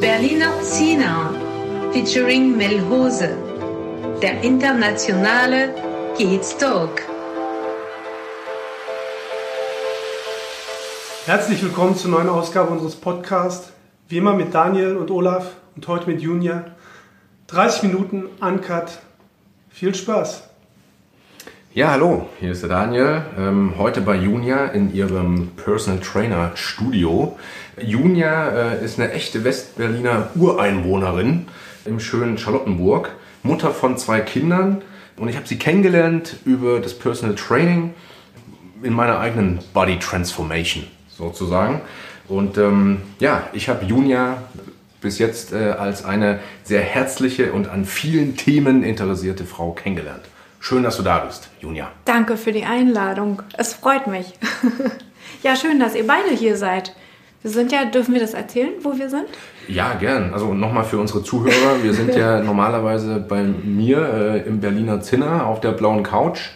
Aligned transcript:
Berliner 0.00 0.52
Zina 0.62 1.32
featuring 1.92 2.56
Melhose, 2.56 3.30
der 4.20 4.42
internationale 4.42 5.74
Kids 6.16 6.56
Talk. 6.58 7.09
Herzlich 11.30 11.62
willkommen 11.62 11.94
zur 11.94 12.10
neuen 12.10 12.28
Ausgabe 12.28 12.72
unseres 12.72 12.96
Podcasts. 12.96 13.70
Wie 14.08 14.16
immer 14.16 14.34
mit 14.34 14.52
Daniel 14.52 14.96
und 14.96 15.12
Olaf 15.12 15.52
und 15.76 15.86
heute 15.86 16.10
mit 16.10 16.20
Junia. 16.20 16.64
30 17.46 17.84
Minuten 17.84 18.24
Uncut. 18.40 18.98
Viel 19.68 19.94
Spaß. 19.94 20.42
Ja, 21.72 21.92
hallo, 21.92 22.26
hier 22.40 22.50
ist 22.50 22.62
der 22.62 22.70
Daniel. 22.70 23.22
Ähm, 23.38 23.74
heute 23.78 24.00
bei 24.00 24.16
Junia 24.16 24.66
in 24.66 24.92
ihrem 24.92 25.52
Personal 25.54 26.00
Trainer 26.00 26.50
Studio. 26.56 27.38
Junia 27.80 28.48
äh, 28.48 28.84
ist 28.84 28.98
eine 28.98 29.12
echte 29.12 29.44
Westberliner 29.44 30.30
Ureinwohnerin 30.34 31.46
im 31.84 32.00
schönen 32.00 32.38
Charlottenburg, 32.38 33.12
Mutter 33.44 33.70
von 33.70 33.96
zwei 33.98 34.18
Kindern. 34.18 34.82
Und 35.16 35.28
ich 35.28 35.36
habe 35.36 35.46
sie 35.46 35.60
kennengelernt 35.60 36.38
über 36.44 36.80
das 36.80 36.98
Personal 36.98 37.36
Training 37.36 37.94
in 38.82 38.94
meiner 38.94 39.20
eigenen 39.20 39.60
Body 39.72 40.00
Transformation 40.00 40.88
sozusagen. 41.20 41.80
Und 42.28 42.58
ähm, 42.58 43.02
ja, 43.20 43.48
ich 43.52 43.68
habe 43.68 43.84
Junia 43.84 44.38
bis 45.00 45.18
jetzt 45.18 45.52
äh, 45.52 45.70
als 45.70 46.04
eine 46.04 46.40
sehr 46.64 46.80
herzliche 46.80 47.52
und 47.52 47.68
an 47.68 47.84
vielen 47.84 48.36
Themen 48.36 48.82
interessierte 48.82 49.44
Frau 49.44 49.72
kennengelernt. 49.72 50.22
Schön, 50.58 50.82
dass 50.82 50.96
du 50.98 51.02
da 51.02 51.20
bist, 51.20 51.48
Junia. 51.60 51.90
Danke 52.04 52.36
für 52.36 52.52
die 52.52 52.64
Einladung. 52.64 53.42
Es 53.56 53.72
freut 53.72 54.06
mich. 54.06 54.34
ja, 55.42 55.56
schön, 55.56 55.80
dass 55.80 55.94
ihr 55.94 56.06
beide 56.06 56.30
hier 56.30 56.56
seid. 56.56 56.94
Wir 57.42 57.50
sind 57.50 57.72
ja, 57.72 57.86
dürfen 57.86 58.12
wir 58.12 58.20
das 58.20 58.34
erzählen, 58.34 58.72
wo 58.82 58.98
wir 58.98 59.08
sind? 59.08 59.24
Ja, 59.66 59.94
gern. 59.94 60.34
Also 60.34 60.52
nochmal 60.52 60.84
für 60.84 60.98
unsere 60.98 61.22
Zuhörer. 61.22 61.82
Wir 61.82 61.94
sind 61.94 62.14
ja 62.14 62.40
normalerweise 62.42 63.24
bei 63.26 63.42
mir 63.42 63.98
äh, 63.98 64.46
im 64.46 64.60
Berliner 64.60 65.00
Zinner 65.00 65.46
auf 65.46 65.62
der 65.62 65.72
blauen 65.72 66.02
Couch. 66.02 66.50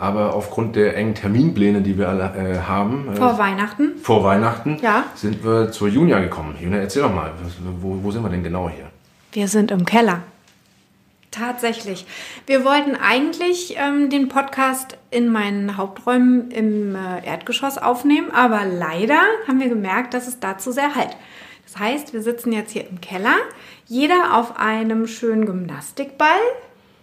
Aber 0.00 0.34
aufgrund 0.34 0.76
der 0.76 0.96
engen 0.96 1.14
Terminpläne, 1.14 1.82
die 1.82 1.98
wir 1.98 2.08
alle 2.08 2.32
äh, 2.34 2.58
haben. 2.60 3.12
Äh, 3.12 3.16
vor 3.16 3.36
Weihnachten? 3.36 3.98
Vor 4.02 4.24
Weihnachten. 4.24 4.78
Ja. 4.80 5.04
Sind 5.14 5.44
wir 5.44 5.70
zur 5.72 5.88
Junia 5.88 6.20
gekommen. 6.20 6.56
Junia, 6.58 6.78
erzähl 6.78 7.02
doch 7.02 7.14
mal, 7.14 7.32
wo, 7.82 7.98
wo 8.02 8.10
sind 8.10 8.22
wir 8.22 8.30
denn 8.30 8.42
genau 8.42 8.70
hier? 8.70 8.86
Wir 9.32 9.46
sind 9.46 9.70
im 9.70 9.84
Keller. 9.84 10.22
Tatsächlich. 11.30 12.06
Wir 12.46 12.64
wollten 12.64 12.96
eigentlich 12.96 13.76
ähm, 13.76 14.08
den 14.08 14.28
Podcast 14.28 14.96
in 15.10 15.28
meinen 15.28 15.76
Haupträumen 15.76 16.50
im 16.50 16.96
äh, 16.96 17.24
Erdgeschoss 17.24 17.76
aufnehmen, 17.76 18.30
aber 18.30 18.64
leider 18.64 19.20
haben 19.46 19.60
wir 19.60 19.68
gemerkt, 19.68 20.14
dass 20.14 20.26
es 20.26 20.40
dazu 20.40 20.72
sehr 20.72 20.94
halt. 20.94 21.14
Das 21.66 21.78
heißt, 21.78 22.14
wir 22.14 22.22
sitzen 22.22 22.52
jetzt 22.52 22.72
hier 22.72 22.88
im 22.88 23.02
Keller, 23.02 23.36
jeder 23.86 24.38
auf 24.38 24.58
einem 24.58 25.06
schönen 25.06 25.44
Gymnastikball, 25.44 26.40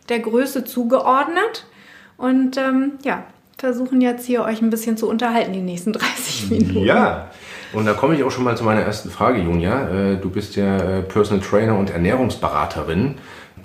der 0.09 0.19
Größe 0.19 0.65
zugeordnet 0.65 1.67
und 2.17 2.57
ähm, 2.57 2.93
ja, 3.03 3.23
versuchen 3.57 4.01
jetzt 4.01 4.25
hier 4.25 4.43
euch 4.43 4.61
ein 4.61 4.69
bisschen 4.69 4.97
zu 4.97 5.09
unterhalten 5.09 5.53
die 5.53 5.61
nächsten 5.61 5.93
30 5.93 6.49
Minuten. 6.49 6.85
Ja, 6.85 7.29
und 7.73 7.85
da 7.85 7.93
komme 7.93 8.15
ich 8.15 8.23
auch 8.23 8.31
schon 8.31 8.43
mal 8.43 8.55
zu 8.55 8.63
meiner 8.63 8.81
ersten 8.81 9.09
Frage, 9.09 9.41
Junia. 9.41 9.89
Äh, 9.89 10.17
du 10.17 10.29
bist 10.29 10.55
ja 10.55 10.77
äh, 10.77 11.01
Personal 11.01 11.43
Trainer 11.43 11.77
und 11.77 11.89
Ernährungsberaterin. 11.89 13.15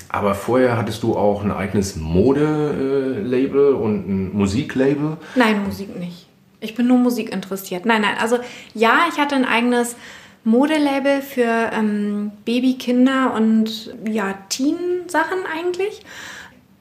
Aber 0.08 0.34
vorher 0.34 0.76
hattest 0.76 1.02
du 1.02 1.16
auch 1.16 1.44
ein 1.44 1.52
eigenes 1.52 1.96
Modelabel 1.96 3.74
und 3.74 4.08
ein 4.08 4.32
Musiklabel? 4.32 5.18
Nein, 5.34 5.64
Musik 5.64 5.98
nicht. 5.98 6.26
Ich 6.60 6.74
bin 6.74 6.86
nur 6.86 6.98
Musik 6.98 7.32
interessiert. 7.32 7.84
Nein, 7.86 8.02
nein. 8.02 8.16
Also 8.20 8.38
ja, 8.74 9.00
ich 9.12 9.18
hatte 9.18 9.34
ein 9.34 9.44
eigenes 9.44 9.96
Modelabel 10.44 11.22
für 11.22 11.70
ähm, 11.72 12.32
Baby, 12.44 12.74
Kinder 12.74 13.34
und 13.34 13.94
ja, 14.08 14.34
Teen-Sachen 14.48 15.38
eigentlich. 15.52 16.02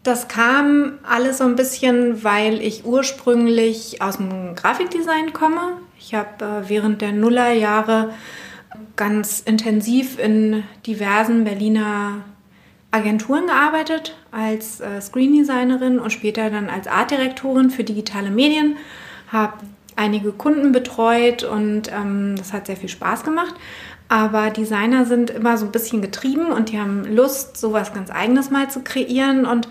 Das 0.03 0.27
kam 0.27 0.93
alles 1.03 1.37
so 1.37 1.43
ein 1.43 1.55
bisschen, 1.55 2.23
weil 2.23 2.59
ich 2.61 2.85
ursprünglich 2.85 4.01
aus 4.01 4.17
dem 4.17 4.55
Grafikdesign 4.55 5.31
komme. 5.31 5.77
Ich 5.99 6.15
habe 6.15 6.43
äh, 6.43 6.69
während 6.69 7.01
der 7.01 7.11
Nullerjahre 7.11 8.11
ganz 8.95 9.41
intensiv 9.41 10.17
in 10.17 10.63
diversen 10.87 11.43
Berliner 11.43 12.23
Agenturen 12.89 13.47
gearbeitet 13.47 14.15
als 14.31 14.81
äh, 14.81 14.99
Screen-Designerin 14.99 15.99
und 15.99 16.11
später 16.11 16.49
dann 16.49 16.69
als 16.69 16.87
Artdirektorin 16.87 17.69
für 17.69 17.83
digitale 17.83 18.31
Medien, 18.31 18.77
habe 19.31 19.53
einige 19.95 20.31
Kunden 20.31 20.71
betreut 20.71 21.43
und 21.43 21.91
ähm, 21.91 22.35
das 22.37 22.53
hat 22.53 22.67
sehr 22.67 22.75
viel 22.75 22.89
Spaß 22.89 23.23
gemacht. 23.23 23.55
Aber 24.11 24.49
Designer 24.49 25.05
sind 25.05 25.29
immer 25.29 25.57
so 25.57 25.65
ein 25.65 25.71
bisschen 25.71 26.01
getrieben 26.01 26.47
und 26.47 26.69
die 26.69 26.77
haben 26.77 27.05
Lust, 27.05 27.55
sowas 27.55 27.93
ganz 27.93 28.11
eigenes 28.11 28.51
mal 28.51 28.69
zu 28.69 28.81
kreieren. 28.81 29.45
Und 29.45 29.69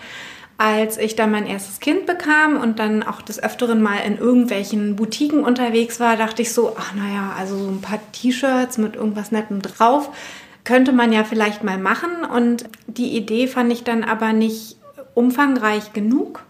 als 0.56 0.96
ich 0.96 1.14
dann 1.14 1.30
mein 1.30 1.46
erstes 1.46 1.78
Kind 1.78 2.06
bekam 2.06 2.58
und 2.58 2.78
dann 2.78 3.02
auch 3.02 3.20
des 3.20 3.42
Öfteren 3.42 3.82
mal 3.82 3.98
in 3.98 4.16
irgendwelchen 4.16 4.96
Boutiquen 4.96 5.44
unterwegs 5.44 6.00
war, 6.00 6.16
dachte 6.16 6.40
ich 6.40 6.54
so, 6.54 6.74
ach 6.74 6.94
naja, 6.94 7.34
also 7.38 7.58
so 7.58 7.68
ein 7.68 7.82
paar 7.82 7.98
T-Shirts 8.12 8.78
mit 8.78 8.96
irgendwas 8.96 9.30
Nettem 9.30 9.60
drauf 9.60 10.08
könnte 10.64 10.92
man 10.92 11.12
ja 11.12 11.24
vielleicht 11.24 11.62
mal 11.62 11.76
machen. 11.76 12.24
Und 12.24 12.64
die 12.86 13.14
Idee 13.18 13.46
fand 13.46 13.70
ich 13.70 13.84
dann 13.84 14.04
aber 14.04 14.32
nicht 14.32 14.76
umfangreich 15.12 15.92
genug. 15.92 16.44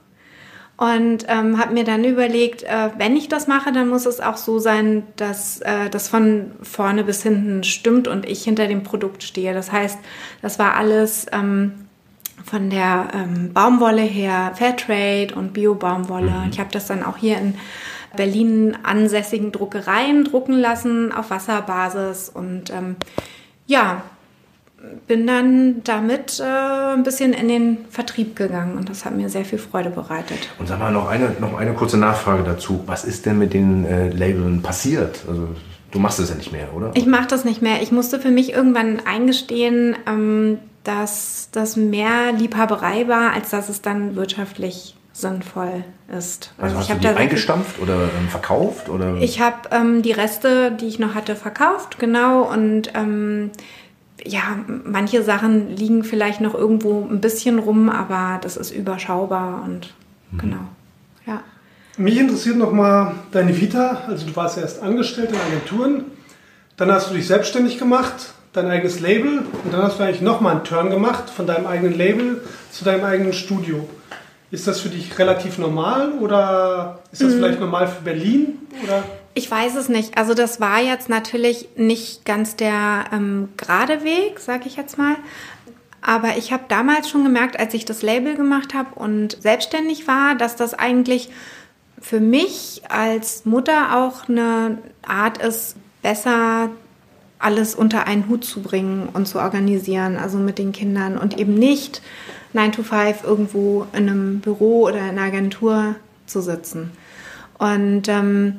Und 0.80 1.26
ähm, 1.28 1.58
habe 1.58 1.74
mir 1.74 1.84
dann 1.84 2.04
überlegt, 2.04 2.62
äh, 2.62 2.88
wenn 2.96 3.14
ich 3.14 3.28
das 3.28 3.46
mache, 3.46 3.70
dann 3.70 3.90
muss 3.90 4.06
es 4.06 4.18
auch 4.18 4.38
so 4.38 4.58
sein, 4.58 5.02
dass 5.16 5.60
äh, 5.60 5.90
das 5.90 6.08
von 6.08 6.52
vorne 6.62 7.04
bis 7.04 7.22
hinten 7.22 7.64
stimmt 7.64 8.08
und 8.08 8.26
ich 8.26 8.44
hinter 8.44 8.66
dem 8.66 8.82
Produkt 8.82 9.22
stehe. 9.22 9.52
Das 9.52 9.70
heißt, 9.70 9.98
das 10.40 10.58
war 10.58 10.76
alles 10.76 11.26
ähm, 11.32 11.86
von 12.46 12.70
der 12.70 13.08
ähm, 13.12 13.52
Baumwolle 13.52 14.00
her 14.00 14.52
Fairtrade 14.54 15.34
und 15.34 15.52
Bio-Baumwolle. 15.52 16.30
Mhm. 16.30 16.50
Ich 16.50 16.58
habe 16.58 16.70
das 16.72 16.86
dann 16.86 17.04
auch 17.04 17.18
hier 17.18 17.36
in 17.36 17.56
Berlin 18.16 18.78
ansässigen 18.82 19.52
Druckereien 19.52 20.24
drucken 20.24 20.54
lassen 20.54 21.12
auf 21.12 21.28
Wasserbasis 21.28 22.30
und 22.30 22.70
ähm, 22.70 22.96
ja, 23.66 24.00
bin 25.06 25.26
dann 25.26 25.82
damit 25.84 26.40
äh, 26.40 26.94
ein 26.94 27.02
bisschen 27.02 27.32
in 27.32 27.48
den 27.48 27.78
Vertrieb 27.90 28.36
gegangen 28.36 28.78
und 28.78 28.88
das 28.88 29.04
hat 29.04 29.14
mir 29.14 29.28
sehr 29.28 29.44
viel 29.44 29.58
Freude 29.58 29.90
bereitet. 29.90 30.38
Und 30.58 30.68
sag 30.68 30.78
mal 30.78 30.92
noch 30.92 31.08
eine, 31.08 31.36
noch 31.38 31.58
eine 31.58 31.74
kurze 31.74 31.98
Nachfrage 31.98 32.44
dazu. 32.44 32.82
Was 32.86 33.04
ist 33.04 33.26
denn 33.26 33.38
mit 33.38 33.52
den 33.52 33.84
äh, 33.84 34.08
Labeln 34.08 34.62
passiert? 34.62 35.20
Also 35.28 35.48
du 35.90 35.98
machst 35.98 36.18
es 36.18 36.30
ja 36.30 36.36
nicht 36.36 36.52
mehr, 36.52 36.74
oder? 36.74 36.92
Ich 36.94 37.06
mache 37.06 37.26
das 37.26 37.44
nicht 37.44 37.60
mehr. 37.60 37.82
Ich 37.82 37.92
musste 37.92 38.20
für 38.20 38.30
mich 38.30 38.52
irgendwann 38.52 39.00
eingestehen, 39.04 39.96
ähm, 40.06 40.58
dass 40.84 41.50
das 41.52 41.76
mehr 41.76 42.32
Liebhaberei 42.32 43.06
war, 43.06 43.32
als 43.32 43.50
dass 43.50 43.68
es 43.68 43.82
dann 43.82 44.16
wirtschaftlich 44.16 44.96
sinnvoll 45.12 45.84
ist. 46.16 46.54
Also, 46.56 46.78
also 46.78 46.88
hast 46.88 47.04
du 47.04 47.08
die 47.08 47.08
eingestampft 47.08 47.80
oder 47.80 48.04
ähm, 48.18 48.28
verkauft? 48.28 48.88
Oder? 48.88 49.16
Ich 49.16 49.40
habe 49.40 49.68
ähm, 49.72 50.00
die 50.00 50.12
Reste, 50.12 50.72
die 50.72 50.86
ich 50.86 50.98
noch 50.98 51.14
hatte, 51.14 51.36
verkauft, 51.36 51.98
genau. 51.98 52.50
Und 52.50 52.92
ähm, 52.94 53.50
ja, 54.24 54.58
manche 54.84 55.22
Sachen 55.22 55.76
liegen 55.76 56.04
vielleicht 56.04 56.40
noch 56.40 56.54
irgendwo 56.54 57.06
ein 57.08 57.20
bisschen 57.20 57.58
rum, 57.58 57.88
aber 57.88 58.38
das 58.42 58.56
ist 58.56 58.70
überschaubar 58.70 59.62
und 59.64 59.92
mhm. 60.30 60.38
genau. 60.38 60.64
Ja. 61.26 61.42
Mich 61.96 62.18
interessiert 62.18 62.56
nochmal 62.56 63.14
deine 63.32 63.58
Vita. 63.58 64.02
Also 64.06 64.26
du 64.26 64.36
warst 64.36 64.58
erst 64.58 64.82
angestellt 64.82 65.30
in 65.30 65.38
Agenturen, 65.38 66.04
dann 66.76 66.90
hast 66.90 67.10
du 67.10 67.14
dich 67.14 67.26
selbstständig 67.26 67.78
gemacht, 67.78 68.32
dein 68.52 68.66
eigenes 68.70 69.00
Label 69.00 69.40
und 69.64 69.72
dann 69.72 69.82
hast 69.82 69.98
du 69.98 70.02
eigentlich 70.02 70.22
nochmal 70.22 70.56
einen 70.56 70.64
Turn 70.64 70.90
gemacht 70.90 71.30
von 71.30 71.46
deinem 71.46 71.66
eigenen 71.66 71.96
Label 71.96 72.42
zu 72.70 72.84
deinem 72.84 73.04
eigenen 73.04 73.32
Studio. 73.32 73.88
Ist 74.50 74.66
das 74.66 74.80
für 74.80 74.88
dich 74.88 75.16
relativ 75.18 75.58
normal 75.58 76.12
oder 76.20 76.98
ist 77.12 77.22
das 77.22 77.34
mhm. 77.34 77.36
vielleicht 77.36 77.60
normal 77.60 77.86
für 77.86 78.02
Berlin? 78.02 78.58
Oder? 78.82 79.04
Ich 79.34 79.50
weiß 79.50 79.76
es 79.76 79.88
nicht. 79.88 80.18
Also 80.18 80.34
das 80.34 80.60
war 80.60 80.80
jetzt 80.80 81.08
natürlich 81.08 81.68
nicht 81.76 82.24
ganz 82.24 82.56
der 82.56 83.04
ähm, 83.12 83.48
gerade 83.56 84.02
Weg, 84.02 84.40
sage 84.40 84.64
ich 84.66 84.76
jetzt 84.76 84.98
mal. 84.98 85.16
Aber 86.02 86.36
ich 86.36 86.52
habe 86.52 86.64
damals 86.68 87.08
schon 87.08 87.24
gemerkt, 87.24 87.58
als 87.58 87.74
ich 87.74 87.84
das 87.84 88.02
Label 88.02 88.34
gemacht 88.34 88.74
habe 88.74 88.94
und 88.98 89.40
selbstständig 89.40 90.08
war, 90.08 90.34
dass 90.34 90.56
das 90.56 90.74
eigentlich 90.74 91.30
für 92.00 92.20
mich 92.20 92.82
als 92.88 93.44
Mutter 93.44 93.96
auch 93.96 94.28
eine 94.28 94.78
Art 95.02 95.38
ist, 95.38 95.76
besser 96.02 96.70
alles 97.38 97.74
unter 97.74 98.06
einen 98.06 98.28
Hut 98.28 98.44
zu 98.44 98.62
bringen 98.62 99.08
und 99.12 99.26
zu 99.26 99.38
organisieren, 99.38 100.16
also 100.16 100.38
mit 100.38 100.58
den 100.58 100.72
Kindern 100.72 101.18
und 101.18 101.38
eben 101.38 101.54
nicht 101.54 102.02
9 102.52 102.72
to 102.72 102.82
5 102.82 103.24
irgendwo 103.24 103.86
in 103.92 104.08
einem 104.08 104.40
Büro 104.40 104.86
oder 104.86 104.98
in 104.98 105.18
einer 105.18 105.22
Agentur 105.22 105.96
zu 106.26 106.40
sitzen. 106.40 106.92
Und 107.58 108.08
ähm, 108.08 108.56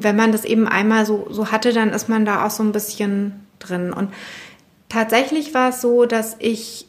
wenn 0.00 0.16
man 0.16 0.32
das 0.32 0.44
eben 0.44 0.66
einmal 0.66 1.06
so, 1.06 1.26
so 1.30 1.50
hatte, 1.50 1.72
dann 1.72 1.90
ist 1.90 2.08
man 2.08 2.24
da 2.24 2.46
auch 2.46 2.50
so 2.50 2.62
ein 2.62 2.72
bisschen 2.72 3.46
drin. 3.58 3.92
Und 3.92 4.12
tatsächlich 4.88 5.54
war 5.54 5.70
es 5.70 5.80
so, 5.80 6.06
dass 6.06 6.36
ich 6.38 6.88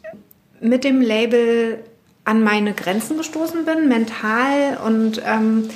mit 0.60 0.84
dem 0.84 1.02
Label 1.02 1.84
an 2.26 2.44
meine 2.44 2.74
Grenzen 2.74 3.18
gestoßen 3.18 3.66
bin, 3.66 3.90
mental 3.90 4.78
und 4.86 5.22
ähm, 5.26 5.70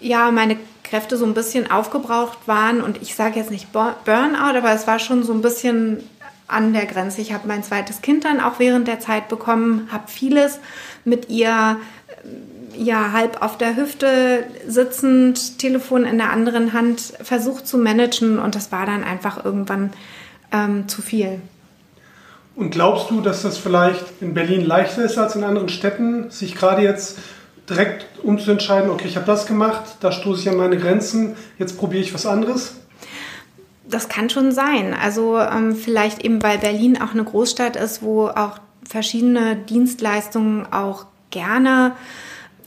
ja, 0.00 0.30
meine 0.30 0.56
Kräfte 0.84 1.16
so 1.16 1.24
ein 1.24 1.34
bisschen 1.34 1.70
aufgebraucht 1.70 2.46
waren. 2.46 2.80
Und 2.82 3.00
ich 3.02 3.14
sage 3.14 3.40
jetzt 3.40 3.50
nicht 3.50 3.72
Burnout, 3.72 4.56
aber 4.56 4.72
es 4.72 4.86
war 4.86 4.98
schon 4.98 5.22
so 5.22 5.32
ein 5.32 5.42
bisschen 5.42 6.02
an 6.46 6.72
der 6.72 6.86
Grenze. 6.86 7.20
Ich 7.20 7.32
habe 7.32 7.48
mein 7.48 7.62
zweites 7.62 8.02
Kind 8.02 8.24
dann 8.24 8.40
auch 8.40 8.58
während 8.58 8.86
der 8.86 9.00
Zeit 9.00 9.28
bekommen, 9.28 9.88
habe 9.90 10.08
vieles 10.08 10.60
mit 11.04 11.28
ihr 11.28 11.78
ja 12.76 13.12
halb 13.12 13.42
auf 13.42 13.58
der 13.58 13.76
Hüfte 13.76 14.44
sitzend, 14.66 15.58
Telefon 15.58 16.04
in 16.04 16.18
der 16.18 16.30
anderen 16.30 16.72
Hand 16.72 17.00
versucht 17.22 17.66
zu 17.66 17.78
managen 17.78 18.38
und 18.38 18.54
das 18.54 18.72
war 18.72 18.86
dann 18.86 19.04
einfach 19.04 19.44
irgendwann 19.44 19.92
ähm, 20.52 20.88
zu 20.88 21.02
viel. 21.02 21.40
Und 22.54 22.70
glaubst 22.70 23.10
du, 23.10 23.20
dass 23.20 23.42
das 23.42 23.56
vielleicht 23.56 24.04
in 24.20 24.34
Berlin 24.34 24.64
leichter 24.64 25.04
ist 25.04 25.16
als 25.16 25.36
in 25.36 25.44
anderen 25.44 25.68
Städten, 25.68 26.30
sich 26.30 26.54
gerade 26.54 26.82
jetzt 26.82 27.18
direkt 27.68 28.06
umzuentscheiden, 28.22 28.90
okay, 28.90 29.08
ich 29.08 29.16
habe 29.16 29.26
das 29.26 29.46
gemacht, 29.46 29.82
da 30.00 30.12
stoße 30.12 30.42
ich 30.42 30.48
an 30.48 30.56
meine 30.56 30.76
Grenzen, 30.76 31.36
jetzt 31.58 31.78
probiere 31.78 32.02
ich 32.02 32.12
was 32.12 32.26
anderes? 32.26 32.74
Das 33.88 34.08
kann 34.08 34.30
schon 34.30 34.52
sein. 34.52 34.94
Also 34.94 35.38
ähm, 35.38 35.74
vielleicht 35.74 36.24
eben, 36.24 36.42
weil 36.42 36.58
Berlin 36.58 37.00
auch 37.00 37.12
eine 37.12 37.24
Großstadt 37.24 37.76
ist, 37.76 38.02
wo 38.02 38.26
auch 38.26 38.58
verschiedene 38.88 39.56
Dienstleistungen 39.56 40.66
auch 40.72 41.06
gerne 41.30 41.92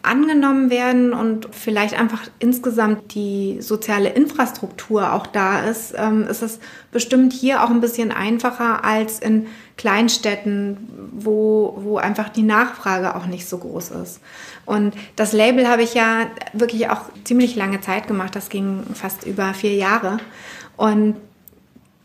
angenommen 0.05 0.69
werden 0.69 1.13
und 1.13 1.47
vielleicht 1.51 1.99
einfach 1.99 2.21
insgesamt 2.39 3.13
die 3.15 3.57
soziale 3.61 4.09
Infrastruktur 4.09 5.13
auch 5.13 5.27
da 5.27 5.59
ist, 5.61 5.93
ähm, 5.97 6.27
ist 6.27 6.41
es 6.41 6.59
bestimmt 6.91 7.33
hier 7.33 7.63
auch 7.63 7.69
ein 7.69 7.81
bisschen 7.81 8.11
einfacher 8.11 8.83
als 8.83 9.19
in 9.19 9.47
Kleinstädten, 9.77 10.77
wo, 11.11 11.77
wo 11.81 11.97
einfach 11.97 12.29
die 12.29 12.43
Nachfrage 12.43 13.15
auch 13.15 13.25
nicht 13.25 13.47
so 13.47 13.57
groß 13.57 13.91
ist. 13.91 14.21
Und 14.65 14.93
das 15.15 15.33
Label 15.33 15.67
habe 15.67 15.83
ich 15.83 15.93
ja 15.93 16.27
wirklich 16.53 16.89
auch 16.89 17.01
ziemlich 17.23 17.55
lange 17.55 17.81
Zeit 17.81 18.07
gemacht. 18.07 18.35
Das 18.35 18.49
ging 18.49 18.83
fast 18.93 19.25
über 19.25 19.53
vier 19.53 19.75
Jahre. 19.75 20.17
Und 20.77 21.15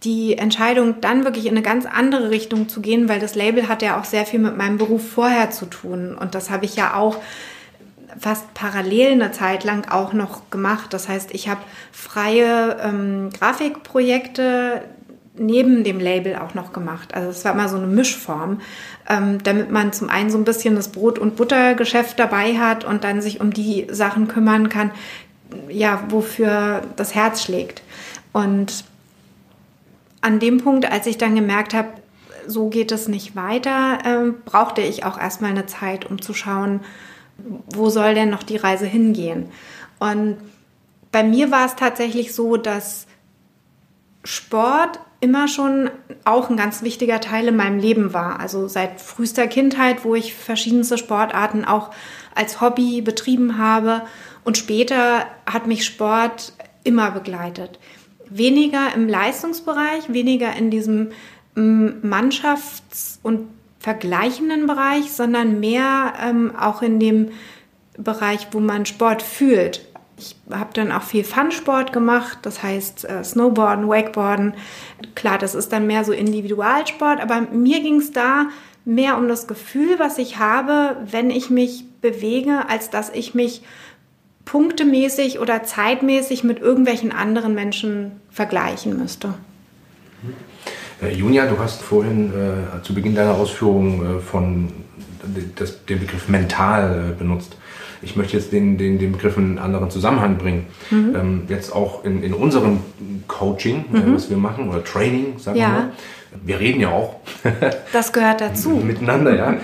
die 0.05 0.39
Entscheidung, 0.39 1.01
dann 1.01 1.25
wirklich 1.25 1.47
in 1.47 1.53
eine 1.53 1.63
ganz 1.63 1.85
andere 1.87 2.31
Richtung 2.31 2.69
zu 2.69 2.81
gehen, 2.81 3.09
weil 3.09 3.21
das 3.21 3.35
Label 3.35 3.69
hat 3.69 3.83
ja 3.83 4.01
auch 4.01 4.05
sehr 4.05 4.25
viel 4.25 4.41
mit 4.41 4.57
meinem 4.57 4.79
Beruf 4.79 5.07
vorher 5.07 5.51
zu 5.51 5.67
tun. 5.67 6.17
Und 6.19 6.35
das 6.35 6.51
habe 6.51 6.65
ich 6.65 6.77
ja 6.77 6.95
auch 6.95 7.19
fast 8.19 8.53
parallel 8.55 9.13
eine 9.13 9.33
Zeit 9.33 9.65
lang 9.65 9.89
auch 9.91 10.13
noch 10.13 10.51
gemacht. 10.51 10.93
Das 10.93 11.09
heißt, 11.09 11.33
ich 11.33 11.49
habe 11.49 11.61
freie 11.93 12.77
ähm, 12.83 13.31
Grafikprojekte 13.31 14.83
neben 15.37 15.85
dem 15.85 16.01
Label 16.01 16.37
auch 16.37 16.55
noch 16.55 16.73
gemacht. 16.73 17.15
Also 17.15 17.31
es 17.31 17.45
war 17.45 17.53
immer 17.53 17.69
so 17.69 17.77
eine 17.77 17.87
Mischform, 17.87 18.61
ähm, 19.09 19.43
damit 19.43 19.71
man 19.71 19.93
zum 19.93 20.11
einen 20.11 20.31
so 20.31 20.37
ein 20.37 20.45
bisschen 20.45 20.75
das 20.77 20.93
Brot- 20.93 21.19
und 21.19 21.37
Buttergeschäft 21.37 22.19
dabei 22.19 22.59
hat 22.59 22.85
und 22.85 23.05
dann 23.05 23.23
sich 23.23 23.41
um 23.41 23.53
die 23.53 23.87
Sachen 23.91 24.29
kümmern 24.29 24.69
kann, 24.69 24.91
ja, 25.69 26.03
wofür 26.09 26.83
das 26.97 27.15
Herz 27.15 27.43
schlägt. 27.43 27.83
Und 28.33 28.85
an 30.21 30.39
dem 30.39 30.59
Punkt, 30.59 30.91
als 30.91 31.07
ich 31.07 31.17
dann 31.17 31.35
gemerkt 31.35 31.75
habe, 31.75 31.89
so 32.47 32.69
geht 32.69 32.93
es 32.93 33.09
nicht 33.09 33.37
weiter, 33.37 33.99
äh, 34.05 34.31
brauchte 34.45 34.81
ich 34.81 35.05
auch 35.05 35.19
erstmal 35.19 35.51
eine 35.51 35.67
Zeit, 35.67 36.05
um 36.05 36.21
zu 36.21 36.35
schauen, 36.35 36.81
wo 37.69 37.91
soll 37.91 38.15
denn 38.15 38.31
noch 38.31 38.43
die 38.43 38.57
Reise 38.57 38.87
hingehen? 38.87 39.51
Und 39.99 40.39
bei 41.13 41.23
mir 41.23 41.51
war 41.51 41.67
es 41.67 41.77
tatsächlich 41.77 42.35
so, 42.35 42.57
dass 42.57 43.07
Sport 44.25 45.01
immer 45.21 45.49
schon 45.49 45.91
auch 46.25 46.49
ein 46.49 46.57
ganz 46.57 46.83
wichtiger 46.83 47.21
Teil 47.21 47.49
in 47.49 47.57
meinem 47.57 47.79
Leben 47.79 48.13
war. 48.15 48.41
Also 48.41 48.69
seit 48.69 49.01
frühester 49.01 49.47
Kindheit, 49.47 50.05
wo 50.05 50.15
ich 50.15 50.35
verschiedenste 50.35 50.97
Sportarten 50.97 51.65
auch 51.65 51.91
als 52.35 52.61
Hobby 52.61 53.03
betrieben 53.03 53.59
habe. 53.59 54.03
Und 54.45 54.57
später 54.57 55.27
hat 55.47 55.67
mich 55.67 55.85
Sport 55.85 56.55
immer 56.85 57.11
begleitet. 57.11 57.79
Weniger 58.31 58.95
im 58.95 59.09
Leistungsbereich, 59.09 60.13
weniger 60.13 60.55
in 60.57 60.71
diesem 60.71 61.11
mm, 61.55 62.01
Mannschafts- 62.03 63.19
und 63.23 63.49
vergleichenden 63.81 64.67
Bereich, 64.67 65.11
sondern 65.11 65.59
mehr 65.59 66.13
ähm, 66.23 66.55
auch 66.55 66.83
in 66.83 67.01
dem 67.01 67.31
Bereich, 67.97 68.49
wo 68.53 68.61
man 68.61 68.87
Sport 68.87 69.23
fühlt. 69.23 69.85
Ich 70.19 70.37
habe 70.51 70.71
dann 70.75 70.93
auch 70.93 71.03
viel 71.03 71.25
Fun-Sport 71.25 71.95
gemacht, 71.95 72.41
das 72.43 72.63
heißt 72.63 73.09
äh, 73.09 73.25
Snowboarden, 73.25 73.89
Wakeboarden. 73.89 74.53
Klar, 75.15 75.39
das 75.39 75.55
ist 75.55 75.73
dann 75.73 75.87
mehr 75.87 76.05
so 76.05 76.13
Individualsport, 76.13 77.21
aber 77.21 77.41
mir 77.41 77.81
ging 77.81 77.97
es 77.97 78.13
da 78.13 78.49
mehr 78.85 79.17
um 79.17 79.29
das 79.29 79.47
Gefühl, 79.47 79.99
was 79.99 80.19
ich 80.19 80.39
habe, 80.39 80.99
wenn 81.11 81.31
ich 81.31 81.49
mich 81.49 81.85
bewege, 82.03 82.69
als 82.69 82.91
dass 82.91 83.09
ich 83.09 83.35
mich 83.35 83.63
punktemäßig 84.45 85.39
oder 85.39 85.63
zeitmäßig 85.63 86.45
mit 86.45 86.61
irgendwelchen 86.61 87.13
anderen 87.13 87.55
Menschen 87.55 88.21
vergleichen 88.31 88.99
müsste. 88.99 89.35
Äh, 91.03 91.15
Junia, 91.15 91.47
du 91.47 91.59
hast 91.59 91.83
vorhin 91.83 92.33
äh, 92.33 92.83
zu 92.83 92.95
Beginn 92.95 93.15
deiner 93.15 93.35
Ausführungen 93.35 94.19
äh, 94.19 94.21
von 94.21 94.69
das, 95.57 95.85
den 95.85 96.01
Begriff 96.01 96.29
mental 96.29 97.11
äh, 97.11 97.19
benutzt. 97.19 97.57
Ich 98.03 98.17
möchte 98.17 98.37
jetzt 98.37 98.53
den, 98.53 98.79
den, 98.79 98.99
den 98.99 99.13
Begriff 99.13 99.37
in 99.37 99.45
einen 99.45 99.59
anderen 99.59 99.91
Zusammenhang 99.91 100.39
bringen. 100.39 100.67
Mhm. 100.91 101.15
Ähm, 101.15 101.43
jetzt 101.49 101.75
auch 101.75 102.05
in, 102.05 102.23
in 102.23 102.33
unserem 102.33 102.81
Coaching, 103.29 103.85
äh, 103.93 103.99
mhm. 103.99 104.15
was 104.15 104.31
wir 104.31 104.39
machen, 104.39 104.71
oder 104.71 104.83
Training, 104.83 105.39
sagen 105.39 105.59
ja. 105.59 105.67
wir 105.67 105.75
mal. 105.75 105.93
Wir 106.45 106.61
reden 106.61 106.81
ja 106.81 106.91
auch. 106.91 107.17
das 107.93 108.13
gehört 108.13 108.41
dazu. 108.41 108.71
Miteinander, 108.71 109.37
ja. 109.37 109.57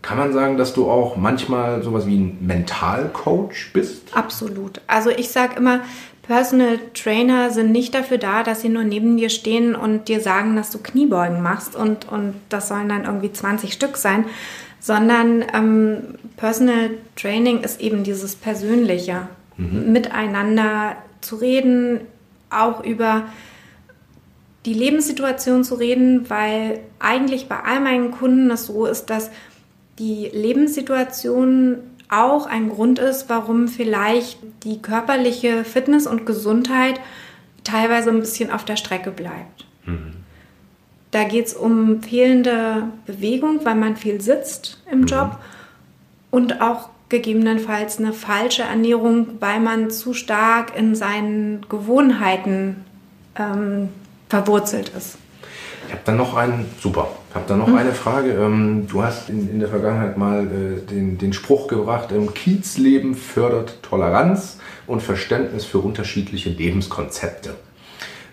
Kann 0.00 0.18
man 0.18 0.32
sagen, 0.32 0.58
dass 0.58 0.74
du 0.74 0.90
auch 0.90 1.16
manchmal 1.16 1.82
sowas 1.82 2.06
wie 2.06 2.16
ein 2.16 2.38
Mentalcoach 2.40 3.72
bist? 3.72 4.14
Absolut. 4.14 4.80
Also 4.86 5.10
ich 5.10 5.30
sage 5.30 5.56
immer, 5.56 5.80
Personal 6.26 6.78
Trainer 6.94 7.50
sind 7.50 7.70
nicht 7.70 7.94
dafür 7.94 8.16
da, 8.16 8.42
dass 8.42 8.62
sie 8.62 8.70
nur 8.70 8.84
neben 8.84 9.16
dir 9.16 9.28
stehen 9.28 9.74
und 9.74 10.08
dir 10.08 10.20
sagen, 10.20 10.56
dass 10.56 10.70
du 10.70 10.78
Kniebeugen 10.78 11.42
machst 11.42 11.76
und, 11.76 12.08
und 12.10 12.34
das 12.48 12.68
sollen 12.68 12.88
dann 12.88 13.04
irgendwie 13.04 13.30
20 13.30 13.72
Stück 13.72 13.98
sein, 13.98 14.24
sondern 14.80 15.44
ähm, 15.52 16.18
Personal 16.36 16.90
Training 17.16 17.60
ist 17.60 17.80
eben 17.80 18.04
dieses 18.04 18.36
Persönliche, 18.36 19.28
mhm. 19.58 19.92
miteinander 19.92 20.96
zu 21.20 21.36
reden, 21.36 22.00
auch 22.48 22.82
über 22.82 23.24
die 24.64 24.74
Lebenssituation 24.74 25.62
zu 25.62 25.74
reden, 25.74 26.30
weil 26.30 26.80
eigentlich 27.00 27.48
bei 27.48 27.60
all 27.60 27.80
meinen 27.80 28.12
Kunden 28.12 28.50
es 28.50 28.66
so 28.66 28.86
ist, 28.86 29.10
dass 29.10 29.30
die 29.98 30.30
Lebenssituation 30.32 31.78
auch 32.10 32.46
ein 32.46 32.68
Grund 32.68 32.98
ist, 32.98 33.28
warum 33.28 33.68
vielleicht 33.68 34.38
die 34.62 34.80
körperliche 34.80 35.64
Fitness 35.64 36.06
und 36.06 36.26
Gesundheit 36.26 37.00
teilweise 37.64 38.10
ein 38.10 38.20
bisschen 38.20 38.50
auf 38.50 38.64
der 38.64 38.76
Strecke 38.76 39.10
bleibt. 39.10 39.66
Mhm. 39.86 40.12
Da 41.10 41.24
geht 41.24 41.46
es 41.46 41.54
um 41.54 42.02
fehlende 42.02 42.88
Bewegung, 43.06 43.64
weil 43.64 43.76
man 43.76 43.96
viel 43.96 44.20
sitzt 44.20 44.82
im 44.90 45.02
mhm. 45.02 45.06
Job 45.06 45.38
und 46.30 46.60
auch 46.60 46.88
gegebenenfalls 47.08 47.98
eine 47.98 48.12
falsche 48.12 48.62
Ernährung, 48.62 49.40
weil 49.40 49.60
man 49.60 49.90
zu 49.90 50.14
stark 50.14 50.76
in 50.76 50.94
seinen 50.94 51.64
Gewohnheiten 51.68 52.84
ähm, 53.38 53.90
verwurzelt 54.28 54.90
ist. 54.96 55.18
Ich 55.86 55.92
habe 55.92 56.02
dann 56.04 56.16
noch 56.16 56.34
einen, 56.34 56.68
super, 56.80 57.08
habe 57.34 57.44
dann 57.48 57.58
noch 57.58 57.68
mhm. 57.68 57.76
eine 57.76 57.92
Frage. 57.92 58.30
Ähm, 58.32 58.86
du 58.88 59.02
hast 59.02 59.28
in, 59.28 59.50
in, 59.50 59.60
der 59.60 59.68
Vergangenheit 59.68 60.16
mal 60.16 60.46
äh, 60.46 60.80
den, 60.80 61.18
den 61.18 61.32
Spruch 61.32 61.66
gebracht, 61.66 62.10
ähm, 62.12 62.32
Kiezleben 62.32 63.14
fördert 63.14 63.82
Toleranz 63.82 64.58
und 64.86 65.02
Verständnis 65.02 65.64
für 65.64 65.78
unterschiedliche 65.78 66.50
Lebenskonzepte. 66.50 67.54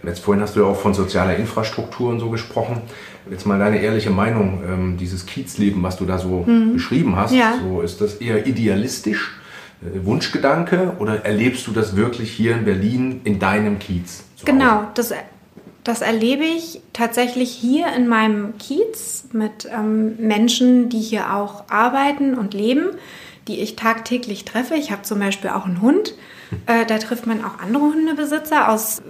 Jetzt 0.03 0.19
vorhin 0.19 0.41
hast 0.41 0.55
du 0.55 0.61
ja 0.61 0.65
auch 0.65 0.79
von 0.79 0.93
sozialer 0.93 1.35
Infrastruktur 1.35 2.09
und 2.09 2.19
so 2.19 2.29
gesprochen. 2.29 2.81
Jetzt 3.29 3.45
mal 3.45 3.59
deine 3.59 3.81
ehrliche 3.81 4.09
Meinung, 4.09 4.63
ähm, 4.67 4.97
dieses 4.97 5.25
Kiezleben, 5.25 5.83
was 5.83 5.97
du 5.97 6.05
da 6.05 6.17
so 6.17 6.43
mhm. 6.45 6.73
beschrieben 6.73 7.15
hast, 7.15 7.33
ja. 7.33 7.53
so 7.61 7.81
ist 7.81 8.01
das 8.01 8.15
eher 8.15 8.47
idealistisch, 8.47 9.35
äh, 9.81 10.05
Wunschgedanke 10.05 10.93
oder 10.99 11.25
erlebst 11.25 11.67
du 11.67 11.71
das 11.71 11.95
wirklich 11.95 12.31
hier 12.31 12.55
in 12.55 12.65
Berlin 12.65 13.21
in 13.23 13.39
deinem 13.39 13.77
Kiez? 13.77 14.23
Genau, 14.43 14.87
das 14.95 15.13
das 15.83 16.01
erlebe 16.01 16.43
ich 16.43 16.81
tatsächlich 16.93 17.51
hier 17.51 17.87
in 17.93 18.07
meinem 18.07 18.57
Kiez 18.57 19.25
mit 19.31 19.67
ähm, 19.71 20.15
Menschen, 20.17 20.89
die 20.89 20.99
hier 20.99 21.33
auch 21.33 21.63
arbeiten 21.69 22.35
und 22.35 22.53
leben, 22.53 22.89
die 23.47 23.59
ich 23.61 23.75
tagtäglich 23.75 24.45
treffe. 24.45 24.75
Ich 24.75 24.91
habe 24.91 25.01
zum 25.01 25.19
Beispiel 25.19 25.49
auch 25.49 25.65
einen 25.65 25.81
Hund. 25.81 26.13
Äh, 26.67 26.85
da 26.85 26.99
trifft 26.99 27.25
man 27.25 27.43
auch 27.43 27.59
andere 27.59 27.83
Hundebesitzer 27.83 28.69
aus, 28.69 29.01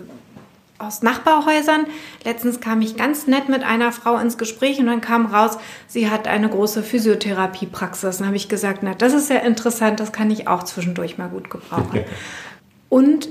aus 0.78 1.02
Nachbarhäusern. 1.02 1.88
Letztens 2.24 2.62
kam 2.62 2.82
ich 2.82 2.96
ganz 2.96 3.28
nett 3.28 3.50
mit 3.50 3.64
einer 3.64 3.92
Frau 3.92 4.18
ins 4.18 4.38
Gespräch 4.38 4.80
und 4.80 4.86
dann 4.86 5.02
kam 5.02 5.26
raus, 5.26 5.58
sie 5.88 6.10
hat 6.10 6.30
eine 6.30 6.48
große 6.48 6.84
Physiotherapiepraxis. 6.84 8.20
Dann 8.20 8.28
habe 8.28 8.38
ich 8.38 8.48
gesagt, 8.48 8.80
na, 8.82 8.94
das 8.94 9.14
ist 9.14 9.30
ja 9.30 9.38
interessant, 9.38 10.00
das 10.00 10.14
kann 10.14 10.32
ich 10.32 10.48
auch 10.48 10.64
zwischendurch 10.64 11.18
mal 11.18 11.28
gut 11.28 11.50
gebrauchen. 11.50 12.06
und 12.90 13.28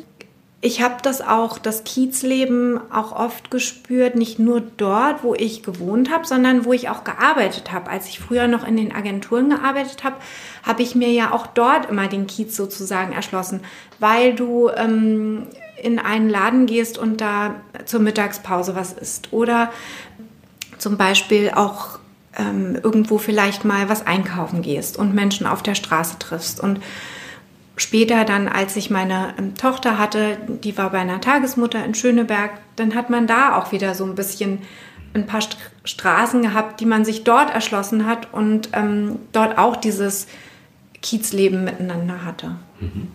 ich 0.62 0.82
habe 0.82 0.96
das 1.02 1.22
auch, 1.22 1.58
das 1.58 1.84
Kiezleben 1.84 2.78
auch 2.92 3.12
oft 3.12 3.50
gespürt, 3.50 4.14
nicht 4.14 4.38
nur 4.38 4.60
dort, 4.60 5.24
wo 5.24 5.34
ich 5.34 5.62
gewohnt 5.62 6.10
habe, 6.10 6.26
sondern 6.26 6.66
wo 6.66 6.74
ich 6.74 6.90
auch 6.90 7.02
gearbeitet 7.02 7.72
habe. 7.72 7.88
Als 7.88 8.08
ich 8.08 8.20
früher 8.20 8.46
noch 8.46 8.66
in 8.66 8.76
den 8.76 8.94
Agenturen 8.94 9.48
gearbeitet 9.48 10.04
habe, 10.04 10.16
habe 10.62 10.82
ich 10.82 10.94
mir 10.94 11.10
ja 11.10 11.32
auch 11.32 11.46
dort 11.46 11.88
immer 11.88 12.08
den 12.08 12.26
Kiez 12.26 12.56
sozusagen 12.56 13.14
erschlossen, 13.14 13.60
weil 14.00 14.34
du 14.34 14.68
ähm, 14.68 15.46
in 15.82 15.98
einen 15.98 16.28
Laden 16.28 16.66
gehst 16.66 16.98
und 16.98 17.22
da 17.22 17.54
zur 17.86 18.00
Mittagspause 18.00 18.76
was 18.76 18.92
isst 18.92 19.32
oder 19.32 19.70
zum 20.76 20.98
Beispiel 20.98 21.52
auch 21.54 22.00
ähm, 22.36 22.78
irgendwo 22.82 23.16
vielleicht 23.16 23.64
mal 23.64 23.88
was 23.88 24.06
einkaufen 24.06 24.60
gehst 24.60 24.98
und 24.98 25.14
Menschen 25.14 25.46
auf 25.46 25.62
der 25.62 25.74
Straße 25.74 26.18
triffst 26.18 26.60
und 26.60 26.80
später 27.80 28.24
dann, 28.24 28.46
als 28.48 28.76
ich 28.76 28.90
meine 28.90 29.34
ähm, 29.38 29.54
Tochter 29.54 29.98
hatte, 29.98 30.36
die 30.46 30.76
war 30.76 30.90
bei 30.90 30.98
einer 30.98 31.20
Tagesmutter 31.20 31.84
in 31.84 31.94
Schöneberg, 31.94 32.52
dann 32.76 32.94
hat 32.94 33.10
man 33.10 33.26
da 33.26 33.56
auch 33.56 33.72
wieder 33.72 33.94
so 33.94 34.04
ein 34.04 34.14
bisschen 34.14 34.58
ein 35.14 35.26
paar 35.26 35.40
St 35.40 35.56
Straßen 35.82 36.42
gehabt, 36.42 36.80
die 36.80 36.86
man 36.86 37.06
sich 37.06 37.24
dort 37.24 37.52
erschlossen 37.52 38.06
hat 38.06 38.32
und 38.32 38.68
ähm, 38.74 39.18
dort 39.32 39.56
auch 39.56 39.76
dieses 39.76 40.26
Kiezleben 41.00 41.64
miteinander 41.64 42.24
hatte. 42.24 42.56
Mhm. 42.80 43.08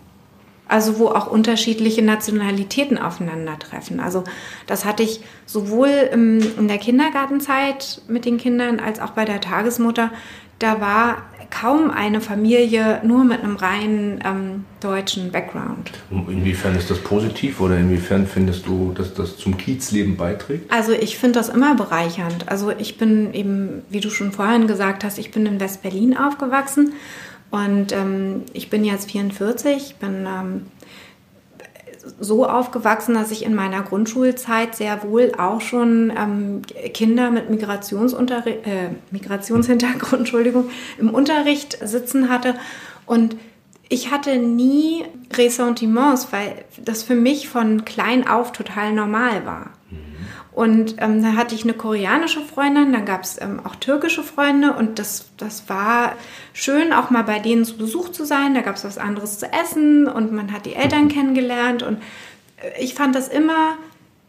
Also 0.67 0.97
wo 0.97 1.09
auch 1.09 1.27
unterschiedliche 1.27 2.01
Nationalitäten 2.01 2.97
aufeinandertreffen. 2.97 3.99
Also 3.99 4.23
das 4.65 4.83
hatte 4.83 5.03
ich 5.03 5.21
sowohl 5.45 5.89
in 6.11 6.67
der 6.67 6.79
Kindergartenzeit 6.79 8.01
mit 8.07 8.25
den 8.25 8.37
Kindern 8.37 8.79
als 8.79 8.99
auch 8.99 9.11
bei 9.11 9.25
der 9.25 9.41
Tagesmutter. 9.41 10.09
Da 10.59 10.79
war 10.79 11.23
kaum 11.49 11.89
eine 11.89 12.21
Familie 12.21 13.01
nur 13.03 13.23
mit 13.23 13.41
einem 13.41 13.55
reinen 13.55 14.19
ähm, 14.25 14.65
deutschen 14.81 15.31
Background. 15.31 15.91
Inwiefern 16.11 16.75
ist 16.75 16.89
das 16.89 16.99
positiv 16.99 17.61
oder 17.61 17.77
inwiefern 17.77 18.27
findest 18.27 18.67
du, 18.67 18.91
dass 18.93 19.13
das 19.13 19.37
zum 19.37 19.57
Kiezleben 19.57 20.17
beiträgt? 20.17 20.71
Also 20.71 20.91
ich 20.91 21.17
finde 21.17 21.39
das 21.39 21.49
immer 21.49 21.75
bereichernd. 21.75 22.49
Also 22.49 22.71
ich 22.71 22.97
bin 22.97 23.33
eben, 23.33 23.83
wie 23.89 23.99
du 23.99 24.09
schon 24.09 24.31
vorhin 24.31 24.67
gesagt 24.67 25.03
hast, 25.03 25.17
ich 25.17 25.31
bin 25.31 25.45
in 25.45 25.59
West-Berlin 25.59 26.17
aufgewachsen 26.17 26.93
und 27.51 27.91
ähm, 27.93 28.43
ich 28.53 28.69
bin 28.69 28.83
jetzt 28.83 29.11
44, 29.11 29.95
bin 29.95 30.25
ähm, 30.25 30.65
so 32.19 32.45
aufgewachsen, 32.45 33.15
dass 33.15 33.31
ich 33.31 33.45
in 33.45 33.55
meiner 33.55 33.81
Grundschulzeit 33.81 34.75
sehr 34.75 35.03
wohl 35.03 35.31
auch 35.37 35.61
schon 35.61 36.13
ähm, 36.17 36.61
Kinder 36.93 37.31
mit 37.31 37.49
Migrationsunterri 37.49 38.51
äh, 38.63 38.89
Migrationshintergrund 39.11 40.13
Entschuldigung, 40.19 40.69
im 40.97 41.09
Unterricht 41.09 41.77
sitzen 41.83 42.29
hatte. 42.29 42.55
Und 43.05 43.35
ich 43.89 44.11
hatte 44.11 44.37
nie 44.37 45.03
Ressentiments, 45.33 46.29
weil 46.31 46.65
das 46.83 47.03
für 47.03 47.15
mich 47.15 47.47
von 47.47 47.85
klein 47.85 48.27
auf 48.27 48.51
total 48.51 48.93
normal 48.93 49.45
war. 49.45 49.71
Und 50.55 50.95
ähm, 50.99 51.21
da 51.21 51.33
hatte 51.33 51.53
ich 51.53 51.63
eine 51.65 51.73
koreanische 51.73 52.39
Freundin, 52.39 52.93
dann 52.93 53.03
gab 53.03 53.23
es 53.23 53.41
ähm, 53.41 53.59
auch 53.65 53.75
türkische 53.75 54.23
Freunde 54.23 54.71
und 54.71 54.99
das, 54.99 55.29
das 55.35 55.67
war 55.67 56.13
schön, 56.53 56.93
auch 56.93 57.09
mal 57.09 57.25
bei 57.25 57.39
denen 57.39 57.65
zu 57.65 57.77
Besuch 57.77 58.07
zu 58.07 58.23
sein. 58.23 58.53
Da 58.53 58.61
gab 58.61 58.77
es 58.77 58.85
was 58.85 58.97
anderes 58.97 59.37
zu 59.37 59.51
essen 59.51 60.07
und 60.07 60.31
man 60.31 60.53
hat 60.53 60.65
die 60.65 60.75
Eltern 60.75 61.09
kennengelernt 61.09 61.83
und 61.83 61.97
äh, 62.61 62.81
ich 62.81 62.93
fand 62.93 63.15
das 63.15 63.27
immer 63.27 63.77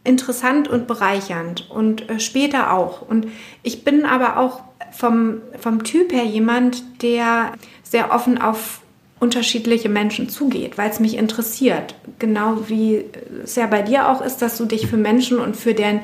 interessant 0.03 0.67
und 0.67 0.85
bereichernd 0.85 1.69
und 1.69 2.09
äh, 2.09 2.19
später 2.19 2.73
auch. 2.73 3.01
Und 3.03 3.27
ich 3.63 3.85
bin 3.85 4.05
aber 4.05 4.35
auch 4.35 4.63
vom, 4.91 5.41
vom 5.57 5.85
Typ 5.85 6.11
her 6.11 6.25
jemand, 6.25 7.01
der 7.03 7.53
sehr 7.83 8.11
offen 8.11 8.37
auf 8.37 8.81
unterschiedliche 9.19 9.89
Menschen 9.89 10.29
zugeht, 10.29 10.77
weil 10.77 10.89
es 10.89 10.99
mich 10.99 11.17
interessiert. 11.17 11.95
Genau 12.19 12.69
wie 12.69 13.05
es 13.43 13.55
ja 13.55 13.65
bei 13.65 13.81
dir 13.81 14.09
auch 14.09 14.21
ist, 14.21 14.37
dass 14.37 14.57
du 14.57 14.65
dich 14.65 14.87
für 14.87 14.97
Menschen 14.97 15.39
und 15.39 15.57
für 15.57 15.73
deren 15.73 16.01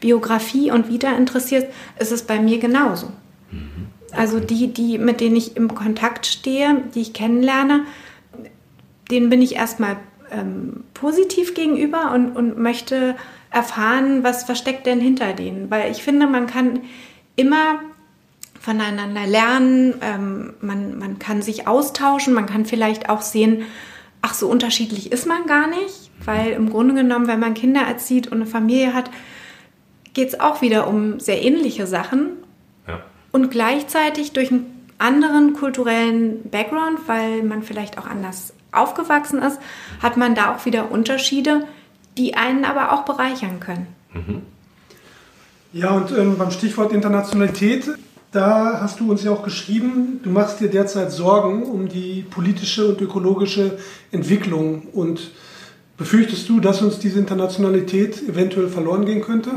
Biografie 0.00 0.70
und 0.70 0.88
Wieder 0.88 1.16
interessierst, 1.16 1.68
ist 1.98 2.12
es 2.12 2.22
bei 2.22 2.40
mir 2.40 2.58
genauso. 2.58 3.08
Mhm. 3.50 3.86
Also 4.12 4.40
die, 4.40 4.72
die, 4.72 4.98
mit 4.98 5.20
denen 5.20 5.36
ich 5.36 5.56
im 5.56 5.74
Kontakt 5.74 6.26
stehe, 6.26 6.82
die 6.94 7.02
ich 7.02 7.12
kennenlerne, 7.12 7.84
denen 9.10 9.30
bin 9.30 9.42
ich 9.42 9.54
erstmal 9.54 9.96
ähm, 10.32 10.84
positiv 10.94 11.54
gegenüber 11.54 12.12
und, 12.12 12.36
und 12.36 12.58
möchte 12.58 13.14
erfahren, 13.50 14.24
was 14.24 14.44
versteckt 14.44 14.86
denn 14.86 15.00
hinter 15.00 15.32
denen. 15.32 15.70
Weil 15.70 15.90
ich 15.92 16.02
finde, 16.02 16.26
man 16.26 16.46
kann 16.46 16.80
immer 17.36 17.80
voneinander 18.66 19.26
lernen, 19.26 19.94
ähm, 20.00 20.54
man, 20.60 20.98
man 20.98 21.20
kann 21.20 21.40
sich 21.40 21.68
austauschen, 21.68 22.34
man 22.34 22.46
kann 22.46 22.66
vielleicht 22.66 23.08
auch 23.08 23.22
sehen, 23.22 23.62
ach, 24.22 24.34
so 24.34 24.48
unterschiedlich 24.48 25.12
ist 25.12 25.24
man 25.24 25.46
gar 25.46 25.68
nicht, 25.68 26.10
weil 26.24 26.50
im 26.50 26.68
Grunde 26.68 26.94
genommen, 26.94 27.28
wenn 27.28 27.38
man 27.38 27.54
Kinder 27.54 27.82
erzieht 27.82 28.26
und 28.26 28.38
eine 28.38 28.46
Familie 28.46 28.92
hat, 28.92 29.08
geht 30.14 30.28
es 30.28 30.40
auch 30.40 30.62
wieder 30.62 30.88
um 30.88 31.20
sehr 31.20 31.44
ähnliche 31.44 31.86
Sachen. 31.86 32.30
Ja. 32.88 33.02
Und 33.30 33.52
gleichzeitig 33.52 34.32
durch 34.32 34.50
einen 34.50 34.66
anderen 34.98 35.52
kulturellen 35.52 36.50
Background, 36.50 36.98
weil 37.06 37.44
man 37.44 37.62
vielleicht 37.62 37.98
auch 37.98 38.06
anders 38.06 38.52
aufgewachsen 38.72 39.42
ist, 39.42 39.60
hat 40.02 40.16
man 40.16 40.34
da 40.34 40.52
auch 40.52 40.66
wieder 40.66 40.90
Unterschiede, 40.90 41.64
die 42.18 42.34
einen 42.34 42.64
aber 42.64 42.92
auch 42.92 43.04
bereichern 43.04 43.60
können. 43.60 43.86
Mhm. 44.12 44.42
Ja, 45.72 45.90
und 45.90 46.10
ähm, 46.10 46.36
beim 46.36 46.50
Stichwort 46.50 46.92
Internationalität 46.92 47.84
da 48.36 48.80
hast 48.82 49.00
du 49.00 49.10
uns 49.10 49.24
ja 49.24 49.30
auch 49.30 49.42
geschrieben, 49.42 50.20
du 50.22 50.30
machst 50.30 50.60
dir 50.60 50.68
derzeit 50.68 51.10
Sorgen 51.10 51.62
um 51.62 51.88
die 51.88 52.22
politische 52.28 52.86
und 52.86 53.00
ökologische 53.00 53.78
Entwicklung 54.12 54.82
und 54.92 55.30
befürchtest 55.96 56.46
du, 56.48 56.60
dass 56.60 56.82
uns 56.82 56.98
diese 56.98 57.18
Internationalität 57.18 58.22
eventuell 58.28 58.68
verloren 58.68 59.06
gehen 59.06 59.22
könnte? 59.22 59.52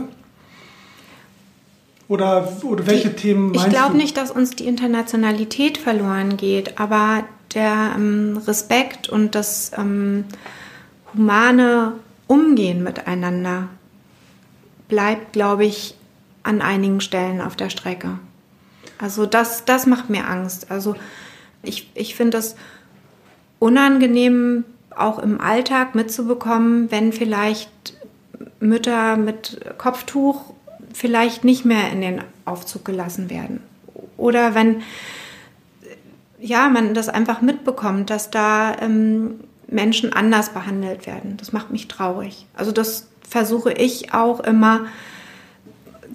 Oder, 2.08 2.52
oder 2.64 2.88
welche 2.88 3.10
die, 3.10 3.16
Themen 3.16 3.52
meinst 3.52 3.68
Ich 3.68 3.74
glaube 3.74 3.98
nicht, 3.98 4.16
dass 4.16 4.32
uns 4.32 4.52
die 4.52 4.66
Internationalität 4.66 5.78
verloren 5.78 6.38
geht, 6.38 6.80
aber 6.80 7.26
der 7.54 7.94
ähm, 7.96 8.40
Respekt 8.48 9.10
und 9.10 9.36
das 9.36 9.72
ähm, 9.78 10.24
humane 11.14 11.94
Umgehen 12.28 12.84
miteinander 12.84 13.68
bleibt, 14.88 15.34
glaube 15.34 15.66
ich, 15.66 15.96
an 16.44 16.62
einigen 16.62 17.02
Stellen 17.02 17.42
auf 17.42 17.56
der 17.56 17.70
Strecke. 17.70 18.20
Also 19.00 19.26
das, 19.26 19.66
das 19.66 19.88
macht 19.88 20.10
mir 20.10 20.28
Angst. 20.28 20.70
Also 20.70 20.96
ich, 21.64 21.90
ich 21.96 22.16
finde 22.16 22.38
es 22.38 22.56
unangenehm, 23.58 24.66
auch 24.96 25.20
im 25.20 25.42
Alltag 25.42 25.96
mitzubekommen, 25.96 26.92
wenn 26.92 27.14
vielleicht 27.14 27.72
Mütter 28.60 29.18
mit 29.18 29.60
Kopftuch 29.78 30.54
vielleicht 30.94 31.44
nicht 31.44 31.66
mehr 31.66 31.92
in 31.92 32.02
den 32.02 32.22
Aufzug 32.46 32.86
gelassen 32.86 33.30
werden. 33.30 33.62
Oder 34.18 34.54
wenn 34.54 34.82
ja, 36.40 36.70
man 36.70 36.94
das 36.94 37.10
einfach 37.10 37.42
mitbekommt, 37.42 38.10
dass 38.10 38.32
da 38.32 38.76
ähm, 38.82 39.42
Menschen 39.68 40.14
anders 40.14 40.50
behandelt 40.50 41.06
werden. 41.06 41.38
Das 41.38 41.52
macht 41.52 41.70
mich 41.72 41.88
traurig. 41.88 42.46
Also 42.54 42.72
das 42.72 43.08
versuche 43.28 43.74
ich 43.74 44.14
auch 44.14 44.40
immer 44.40 44.86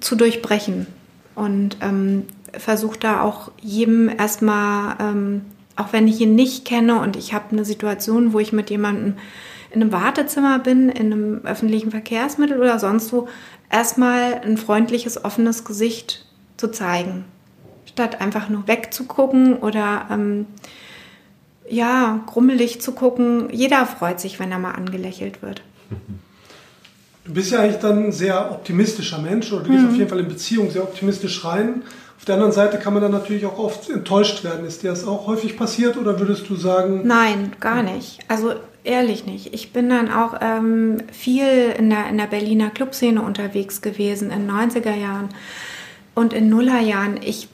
zu 0.00 0.16
durchbrechen. 0.16 0.86
Und 1.34 1.76
ähm, 1.80 2.24
versuche 2.58 2.99
da 2.99 3.23
auch 3.23 3.50
jedem 3.61 4.08
erstmal, 4.08 4.96
ähm, 5.00 5.42
auch 5.76 5.92
wenn 5.92 6.08
ich 6.08 6.20
ihn 6.20 6.34
nicht 6.34 6.64
kenne 6.64 7.00
und 7.00 7.16
ich 7.16 7.34
habe 7.34 7.52
eine 7.52 7.64
Situation, 7.64 8.32
wo 8.32 8.38
ich 8.38 8.52
mit 8.52 8.70
jemandem 8.70 9.16
in 9.70 9.82
einem 9.82 9.92
Wartezimmer 9.92 10.61
bin, 10.61 10.88
in 10.88 11.12
einem 11.12 11.40
öffentlichen 11.44 11.90
Verkehrsmittel 11.90 12.61
oder 12.61 12.78
sonst 12.78 13.12
wo, 13.12 13.28
erstmal 13.70 14.40
ein 14.44 14.56
freundliches, 14.56 15.25
offenes 15.25 15.64
Gesicht 15.64 16.26
zu 16.56 16.68
zeigen. 16.70 17.25
Statt 17.87 18.20
einfach 18.20 18.49
nur 18.49 18.68
wegzugucken 18.68 19.56
oder 19.56 20.06
ähm, 20.11 20.46
ja, 21.68 22.20
grummelig 22.26 22.80
zu 22.80 22.92
gucken. 22.92 23.49
Jeder 23.50 23.87
freut 23.87 24.20
sich, 24.20 24.38
wenn 24.38 24.52
er 24.52 24.58
mal 24.58 24.73
angelächelt 24.73 25.42
wird. 25.42 25.62
Du 27.24 27.32
bist 27.32 27.50
ja 27.52 27.60
eigentlich 27.60 27.80
dann 27.80 28.06
ein 28.06 28.12
sehr 28.12 28.50
optimistischer 28.50 29.18
Mensch 29.18 29.50
oder 29.52 29.62
du 29.62 29.70
gehst 29.70 29.82
mhm. 29.82 29.90
auf 29.90 29.96
jeden 29.96 30.10
Fall 30.10 30.20
in 30.20 30.28
Beziehung 30.28 30.70
sehr 30.70 30.82
optimistisch 30.82 31.44
rein. 31.44 31.82
Auf 32.18 32.26
der 32.26 32.34
anderen 32.34 32.52
Seite 32.52 32.78
kann 32.78 32.92
man 32.92 33.02
dann 33.02 33.12
natürlich 33.12 33.46
auch 33.46 33.58
oft 33.58 33.90
enttäuscht 33.90 34.44
werden. 34.44 34.66
Ist 34.66 34.82
dir 34.82 34.90
das 34.90 35.06
auch 35.06 35.26
häufig 35.26 35.56
passiert 35.56 35.96
oder 35.96 36.18
würdest 36.20 36.48
du 36.48 36.56
sagen? 36.56 37.02
Nein, 37.06 37.52
gar 37.60 37.82
nicht. 37.82 38.20
Also 38.28 38.54
ehrlich 38.84 39.26
nicht. 39.26 39.52
Ich 39.54 39.72
bin 39.72 39.88
dann 39.88 40.10
auch 40.10 40.34
ähm, 40.40 40.98
viel 41.12 41.74
in 41.78 41.90
der, 41.90 42.08
in 42.08 42.18
der 42.18 42.26
Berliner 42.26 42.70
Clubszene 42.70 43.20
unterwegs 43.20 43.82
gewesen 43.82 44.30
in 44.30 44.50
90er 44.50 44.94
Jahren 44.94 45.30
und 46.14 46.32
in 46.32 46.48
Nullerjahren. 46.48 47.20
Ich 47.22 47.48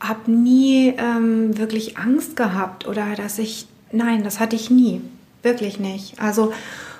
habe 0.00 0.30
nie 0.30 0.94
ähm, 0.98 1.58
wirklich 1.58 1.98
Angst 1.98 2.36
gehabt 2.36 2.86
oder 2.86 3.14
dass 3.16 3.38
ich, 3.38 3.66
nein, 3.92 4.22
das 4.24 4.40
hatte 4.40 4.56
ich 4.56 4.70
nie. 4.70 5.00
Wirklich 5.42 5.78
nicht. 5.78 6.20
Also, 6.20 6.52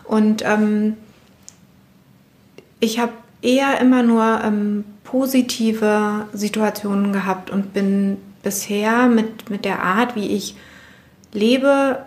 und 0.04 0.42
ähm, 0.44 0.94
Ich 2.80 2.98
habe 2.98 3.12
eher 3.42 3.80
immer 3.80 4.02
nur 4.02 4.40
ähm, 4.44 4.84
positive 5.04 6.26
Situationen 6.32 7.12
gehabt 7.12 7.50
und 7.50 7.72
bin 7.72 8.18
bisher 8.42 9.06
mit, 9.06 9.50
mit 9.50 9.64
der 9.64 9.82
Art, 9.82 10.16
wie 10.16 10.28
ich 10.28 10.56
lebe 11.32 11.98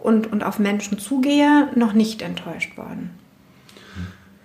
und, 0.00 0.32
und 0.32 0.42
auf 0.42 0.58
Menschen 0.58 0.98
zugehe, 0.98 1.68
noch 1.74 1.92
nicht 1.92 2.22
enttäuscht 2.22 2.76
worden. 2.76 3.10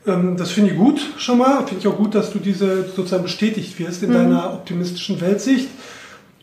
Ähm, 0.06 0.38
das 0.38 0.52
finde 0.52 0.72
ich 0.72 0.78
gut 0.78 1.02
schon 1.18 1.38
mal. 1.38 1.66
Finde 1.66 1.80
ich 1.80 1.88
auch 1.88 1.98
gut, 1.98 2.16
dass 2.16 2.32
du 2.32 2.40
diese 2.40 2.84
sozusagen 2.84 3.24
bestätigt 3.24 3.78
wirst 3.80 4.04
in 4.04 4.10
mhm. 4.10 4.14
deiner 4.14 4.54
optimistischen 4.54 5.20
Weltsicht. 5.22 5.70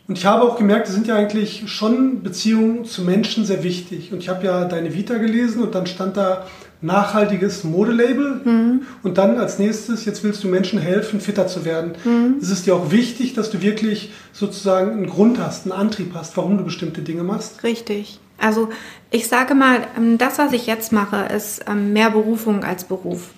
Und 0.07 0.19
ich 0.19 0.25
habe 0.25 0.43
auch 0.43 0.57
gemerkt, 0.57 0.87
es 0.87 0.93
sind 0.93 1.07
ja 1.07 1.15
eigentlich 1.15 1.63
schon 1.65 2.21
Beziehungen 2.21 2.85
zu 2.85 3.01
Menschen 3.01 3.43
sehr 3.43 3.63
wichtig. 3.63 4.13
Und 4.13 4.19
ich 4.19 4.29
habe 4.29 4.45
ja 4.45 4.65
deine 4.65 4.93
Vita 4.93 5.17
gelesen 5.17 5.63
und 5.63 5.73
dann 5.73 5.87
stand 5.87 6.15
da 6.15 6.45
nachhaltiges 6.81 7.63
Modelabel. 7.63 8.41
Mhm. 8.43 8.81
Und 9.03 9.17
dann 9.17 9.37
als 9.37 9.59
nächstes, 9.59 10.05
jetzt 10.05 10.23
willst 10.23 10.43
du 10.43 10.47
Menschen 10.47 10.79
helfen, 10.79 11.19
fitter 11.19 11.47
zu 11.47 11.65
werden. 11.65 11.93
Mhm. 12.03 12.35
Es 12.41 12.49
ist 12.49 12.65
dir 12.65 12.75
auch 12.75 12.91
wichtig, 12.91 13.33
dass 13.33 13.49
du 13.49 13.61
wirklich 13.61 14.11
sozusagen 14.33 14.91
einen 14.91 15.07
Grund 15.07 15.39
hast, 15.39 15.65
einen 15.65 15.71
Antrieb 15.71 16.13
hast, 16.13 16.37
warum 16.37 16.57
du 16.57 16.63
bestimmte 16.63 17.01
Dinge 17.01 17.23
machst. 17.23 17.63
Richtig. 17.63 18.19
Also 18.37 18.69
ich 19.11 19.27
sage 19.27 19.55
mal, 19.55 19.79
ähm, 19.97 20.17
das, 20.17 20.37
was 20.37 20.53
ich 20.53 20.67
jetzt 20.67 20.91
mache, 20.91 21.27
ist 21.33 21.65
ähm, 21.67 21.93
mehr 21.93 22.11
Berufung 22.11 22.63
als 22.63 22.83
Beruf. 22.83 23.29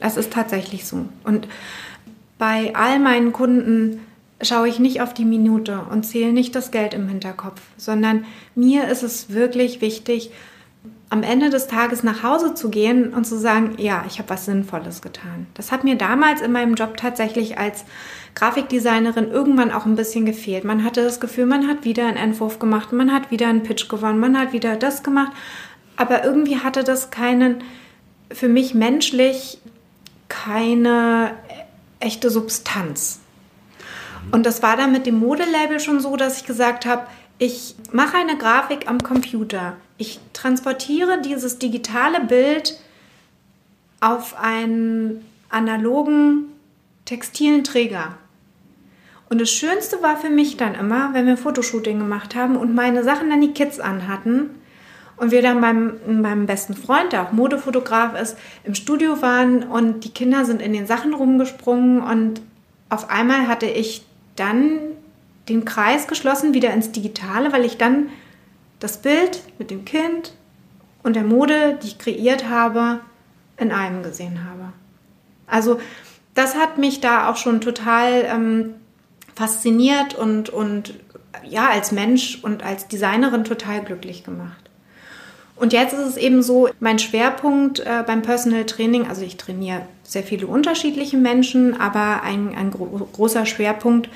Das 0.00 0.16
ist 0.16 0.32
tatsächlich 0.32 0.86
so. 0.86 1.06
Und 1.24 1.48
bei 2.38 2.74
all 2.74 2.98
meinen 2.98 3.32
Kunden 3.32 4.00
schaue 4.42 4.68
ich 4.68 4.78
nicht 4.78 5.00
auf 5.00 5.14
die 5.14 5.24
Minute 5.24 5.80
und 5.90 6.04
zähle 6.04 6.32
nicht 6.32 6.54
das 6.54 6.70
Geld 6.70 6.92
im 6.92 7.08
Hinterkopf, 7.08 7.60
sondern 7.76 8.24
mir 8.54 8.88
ist 8.88 9.02
es 9.02 9.30
wirklich 9.30 9.80
wichtig, 9.80 10.30
am 11.08 11.22
Ende 11.22 11.50
des 11.50 11.68
Tages 11.68 12.02
nach 12.02 12.22
Hause 12.22 12.54
zu 12.54 12.68
gehen 12.68 13.14
und 13.14 13.24
zu 13.24 13.38
sagen, 13.38 13.74
ja, 13.78 14.04
ich 14.08 14.18
habe 14.18 14.28
was 14.30 14.46
Sinnvolles 14.46 15.02
getan. 15.02 15.46
Das 15.54 15.70
hat 15.70 15.84
mir 15.84 15.96
damals 15.96 16.40
in 16.40 16.50
meinem 16.50 16.74
Job 16.74 16.96
tatsächlich 16.96 17.58
als 17.58 17.84
Grafikdesignerin 18.34 19.30
irgendwann 19.30 19.70
auch 19.70 19.86
ein 19.86 19.94
bisschen 19.94 20.26
gefehlt. 20.26 20.64
Man 20.64 20.84
hatte 20.84 21.04
das 21.04 21.20
Gefühl, 21.20 21.46
man 21.46 21.68
hat 21.68 21.84
wieder 21.84 22.06
einen 22.06 22.16
Entwurf 22.16 22.58
gemacht, 22.58 22.92
man 22.92 23.12
hat 23.12 23.30
wieder 23.30 23.46
einen 23.46 23.62
Pitch 23.62 23.88
gewonnen, 23.88 24.18
man 24.18 24.36
hat 24.36 24.52
wieder 24.52 24.76
das 24.76 25.04
gemacht, 25.04 25.32
aber 25.96 26.24
irgendwie 26.24 26.58
hatte 26.58 26.82
das 26.82 27.10
keinen, 27.10 27.62
für 28.32 28.48
mich 28.48 28.74
menschlich, 28.74 29.58
keine 30.28 31.34
echte 32.00 32.30
Substanz. 32.30 33.20
Und 34.32 34.44
das 34.44 34.62
war 34.62 34.76
dann 34.76 34.90
mit 34.90 35.06
dem 35.06 35.20
Modelabel 35.20 35.78
schon 35.78 36.00
so, 36.00 36.16
dass 36.16 36.40
ich 36.40 36.46
gesagt 36.46 36.84
habe, 36.84 37.06
ich 37.38 37.76
mache 37.92 38.16
eine 38.16 38.36
Grafik 38.36 38.88
am 38.88 38.98
Computer. 38.98 39.76
Ich 39.98 40.20
transportiere 40.32 41.20
dieses 41.22 41.58
digitale 41.58 42.20
Bild 42.20 42.78
auf 44.00 44.38
einen 44.38 45.24
analogen 45.48 46.46
textilen 47.04 47.64
Träger. 47.64 48.18
Und 49.28 49.40
das 49.40 49.50
Schönste 49.50 50.02
war 50.02 50.16
für 50.16 50.30
mich 50.30 50.56
dann 50.56 50.74
immer, 50.74 51.12
wenn 51.14 51.26
wir 51.26 51.36
Fotoshooting 51.36 51.98
gemacht 51.98 52.34
haben 52.34 52.56
und 52.56 52.74
meine 52.74 53.02
Sachen 53.02 53.30
dann 53.30 53.40
die 53.40 53.52
Kids 53.52 53.80
anhatten 53.80 54.50
und 55.16 55.30
wir 55.30 55.42
dann 55.42 55.60
beim, 55.60 55.94
meinem 56.20 56.46
besten 56.46 56.74
Freund, 56.74 57.12
der 57.12 57.22
auch 57.22 57.32
Modefotograf 57.32 58.20
ist, 58.20 58.36
im 58.64 58.74
Studio 58.74 59.22
waren 59.22 59.64
und 59.64 60.04
die 60.04 60.10
Kinder 60.10 60.44
sind 60.44 60.62
in 60.62 60.72
den 60.72 60.86
Sachen 60.86 61.14
rumgesprungen 61.14 62.00
und 62.02 62.40
auf 62.88 63.10
einmal 63.10 63.48
hatte 63.48 63.66
ich 63.66 64.04
dann 64.36 64.78
den 65.48 65.64
Kreis 65.64 66.06
geschlossen 66.06 66.54
wieder 66.54 66.72
ins 66.72 66.92
Digitale, 66.92 67.52
weil 67.52 67.64
ich 67.64 67.78
dann 67.78 68.10
das 68.78 68.98
Bild 68.98 69.42
mit 69.58 69.70
dem 69.70 69.84
Kind 69.84 70.34
und 71.02 71.16
der 71.16 71.24
Mode, 71.24 71.78
die 71.82 71.88
ich 71.88 71.98
kreiert 71.98 72.48
habe, 72.48 73.00
in 73.56 73.72
einem 73.72 74.02
gesehen 74.02 74.44
habe. 74.44 74.72
Also 75.46 75.80
das 76.34 76.56
hat 76.56 76.78
mich 76.78 77.00
da 77.00 77.30
auch 77.30 77.36
schon 77.36 77.60
total 77.60 78.26
ähm, 78.26 78.74
fasziniert 79.34 80.14
und, 80.14 80.50
und 80.50 80.94
ja, 81.48 81.68
als 81.70 81.92
Mensch 81.92 82.40
und 82.42 82.62
als 82.62 82.88
Designerin 82.88 83.44
total 83.44 83.82
glücklich 83.82 84.24
gemacht. 84.24 84.66
Und 85.56 85.72
jetzt 85.72 85.94
ist 85.94 86.00
es 86.00 86.16
eben 86.18 86.42
so, 86.42 86.68
mein 86.80 86.98
Schwerpunkt 86.98 87.80
äh, 87.80 88.04
beim 88.06 88.20
Personal 88.20 88.66
Training, 88.66 89.06
also 89.08 89.22
ich 89.22 89.38
trainiere 89.38 89.82
sehr 90.02 90.22
viele 90.22 90.46
unterschiedliche 90.46 91.16
Menschen, 91.16 91.80
aber 91.80 92.22
ein, 92.22 92.54
ein 92.54 92.70
gro 92.70 92.86
großer 92.86 93.46
Schwerpunkt 93.46 94.10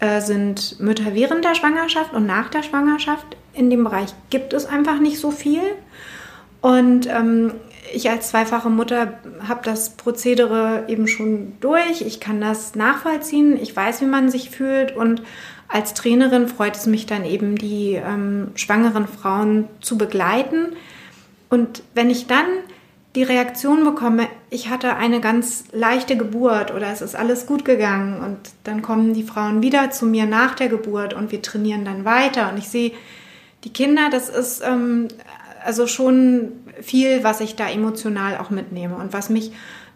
äh, 0.00 0.20
sind 0.20 0.78
Mütter 0.80 1.14
während 1.14 1.44
der 1.44 1.54
Schwangerschaft 1.54 2.12
und 2.12 2.26
nach 2.26 2.48
der 2.50 2.62
Schwangerschaft. 2.62 3.36
In 3.54 3.70
dem 3.70 3.84
Bereich 3.84 4.14
gibt 4.30 4.52
es 4.52 4.66
einfach 4.66 5.00
nicht 5.00 5.18
so 5.18 5.30
viel. 5.30 5.62
Und 6.60 7.06
ähm, 7.06 7.52
ich 7.92 8.10
als 8.10 8.30
zweifache 8.30 8.68
Mutter 8.68 9.14
habe 9.46 9.60
das 9.62 9.90
Prozedere 9.90 10.84
eben 10.88 11.06
schon 11.08 11.54
durch. 11.60 12.02
Ich 12.02 12.20
kann 12.20 12.40
das 12.40 12.74
nachvollziehen. 12.74 13.58
Ich 13.60 13.74
weiß, 13.74 14.00
wie 14.00 14.06
man 14.06 14.30
sich 14.30 14.50
fühlt. 14.50 14.96
Und 14.96 15.22
als 15.68 15.94
Trainerin 15.94 16.48
freut 16.48 16.76
es 16.76 16.86
mich 16.86 17.06
dann 17.06 17.24
eben, 17.24 17.56
die 17.56 17.94
ähm, 17.94 18.48
schwangeren 18.54 19.06
Frauen 19.06 19.68
zu 19.80 19.96
begleiten. 19.96 20.74
Und 21.48 21.82
wenn 21.94 22.10
ich 22.10 22.26
dann 22.26 22.46
die 23.16 23.22
Reaktion 23.22 23.82
bekomme, 23.82 24.28
ich 24.50 24.68
hatte 24.68 24.94
eine 24.96 25.20
ganz 25.20 25.64
leichte 25.72 26.18
Geburt 26.18 26.72
oder 26.72 26.92
es 26.92 27.00
ist 27.00 27.16
alles 27.16 27.46
gut 27.46 27.64
gegangen 27.64 28.22
und 28.22 28.38
dann 28.64 28.82
kommen 28.82 29.14
die 29.14 29.22
Frauen 29.22 29.62
wieder 29.62 29.90
zu 29.90 30.04
mir 30.04 30.26
nach 30.26 30.54
der 30.54 30.68
Geburt 30.68 31.14
und 31.14 31.32
wir 31.32 31.40
trainieren 31.40 31.86
dann 31.86 32.04
weiter 32.04 32.52
und 32.52 32.58
ich 32.58 32.68
sehe 32.68 32.92
die 33.64 33.72
Kinder, 33.72 34.10
das 34.10 34.28
ist 34.28 34.62
ähm, 34.62 35.08
also 35.64 35.86
schon 35.86 36.52
viel, 36.82 37.24
was 37.24 37.40
ich 37.40 37.56
da 37.56 37.70
emotional 37.70 38.36
auch 38.36 38.50
mitnehme 38.50 38.96
und 38.96 39.14
was 39.14 39.30
mich 39.30 39.50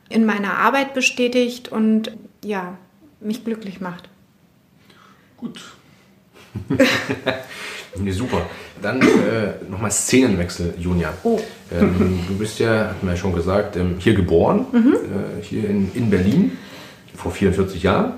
in 0.08 0.24
meiner 0.24 0.54
Arbeit 0.54 0.94
bestätigt 0.94 1.68
und 1.68 2.16
ja, 2.42 2.78
mich 3.20 3.44
glücklich 3.44 3.82
macht. 3.82 4.08
Gut. 5.36 5.60
nee, 7.96 8.12
super. 8.12 8.46
Dann 8.82 9.00
äh, 9.00 9.70
nochmal 9.70 9.90
Szenenwechsel, 9.90 10.74
Junia. 10.78 11.12
Oh. 11.22 11.38
Ähm, 11.72 12.20
du 12.28 12.38
bist 12.38 12.58
ja, 12.58 12.88
hat 12.88 13.02
man 13.02 13.14
ja 13.14 13.20
schon 13.20 13.34
gesagt, 13.34 13.76
ähm, 13.76 13.96
hier 13.98 14.14
geboren, 14.14 14.66
mhm. 14.72 14.94
äh, 14.94 15.42
hier 15.42 15.68
in, 15.68 15.90
in 15.94 16.10
Berlin, 16.10 16.58
vor 17.14 17.32
44 17.32 17.82
Jahren. 17.82 18.14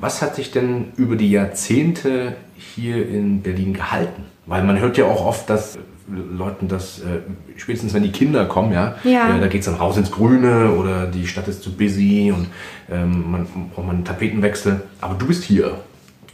Was 0.00 0.22
hat 0.22 0.36
sich 0.36 0.50
denn 0.50 0.92
über 0.96 1.16
die 1.16 1.30
Jahrzehnte 1.30 2.36
hier 2.56 3.08
in 3.08 3.42
Berlin 3.42 3.74
gehalten? 3.74 4.24
Weil 4.46 4.64
man 4.64 4.78
hört 4.78 4.96
ja 4.96 5.04
auch 5.04 5.24
oft, 5.24 5.50
dass 5.50 5.78
Leuten 6.08 6.68
das, 6.68 7.00
äh, 7.00 7.20
spätestens 7.56 7.92
wenn 7.92 8.02
die 8.02 8.12
Kinder 8.12 8.46
kommen, 8.46 8.72
ja, 8.72 8.94
ja. 9.02 9.36
Äh, 9.36 9.40
da 9.40 9.48
geht 9.48 9.60
es 9.60 9.66
dann 9.66 9.74
raus 9.74 9.96
ins 9.96 10.10
Grüne 10.10 10.72
oder 10.72 11.06
die 11.06 11.26
Stadt 11.26 11.48
ist 11.48 11.62
zu 11.62 11.72
busy 11.72 12.32
und 12.32 12.46
ähm, 12.90 13.30
man 13.30 13.46
braucht 13.74 13.86
man 13.86 13.96
einen 13.96 14.04
Tapetenwechsel. 14.04 14.82
Aber 15.00 15.14
du 15.14 15.26
bist 15.26 15.44
hier, 15.44 15.80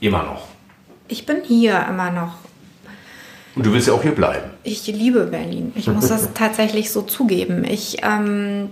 immer 0.01 0.25
noch. 0.25 0.49
Ich 1.09 1.25
bin 1.25 1.39
hier 1.43 1.87
immer 1.89 2.11
noch. 2.11 2.35
Und 3.55 3.67
du 3.67 3.73
willst 3.73 3.89
ja 3.89 3.95
auch 3.95 4.03
hier 4.03 4.15
bleiben. 4.15 4.51
Ich 4.63 4.87
liebe 4.87 5.27
Berlin. 5.27 5.73
Ich 5.75 5.87
muss 5.89 6.09
das 6.09 6.33
tatsächlich 6.35 6.91
so 6.91 7.03
zugeben. 7.03 7.65
Ich, 7.65 7.99
ähm, 8.03 8.71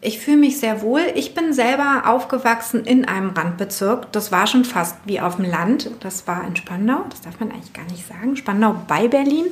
ich 0.00 0.20
fühle 0.20 0.36
mich 0.36 0.58
sehr 0.60 0.82
wohl. 0.82 1.02
Ich 1.14 1.34
bin 1.34 1.52
selber 1.52 2.02
aufgewachsen 2.06 2.84
in 2.84 3.04
einem 3.04 3.30
Randbezirk. 3.30 4.12
Das 4.12 4.30
war 4.30 4.46
schon 4.46 4.64
fast 4.64 4.96
wie 5.04 5.20
auf 5.20 5.36
dem 5.36 5.46
Land. 5.46 5.90
Das 6.00 6.26
war 6.26 6.46
in 6.46 6.54
Spandau. 6.56 7.04
Das 7.10 7.22
darf 7.22 7.40
man 7.40 7.50
eigentlich 7.50 7.72
gar 7.72 7.86
nicht 7.86 8.06
sagen. 8.06 8.36
Spandau 8.36 8.76
bei 8.86 9.08
Berlin. 9.08 9.46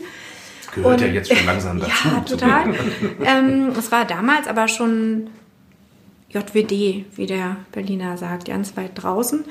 Das 0.64 0.74
gehört 0.74 1.00
Und, 1.00 1.06
ja 1.06 1.12
jetzt 1.12 1.34
schon 1.34 1.46
langsam 1.46 1.80
dazu. 1.80 1.92
ja, 2.04 2.20
total. 2.20 2.74
ähm, 3.24 3.72
es 3.76 3.90
war 3.90 4.04
damals 4.04 4.46
aber 4.46 4.68
schon 4.68 5.28
JWD, 6.30 7.06
wie 7.16 7.26
der 7.26 7.56
Berliner 7.72 8.18
sagt, 8.18 8.46
ganz 8.46 8.76
weit 8.76 8.92
draußen. 8.94 9.44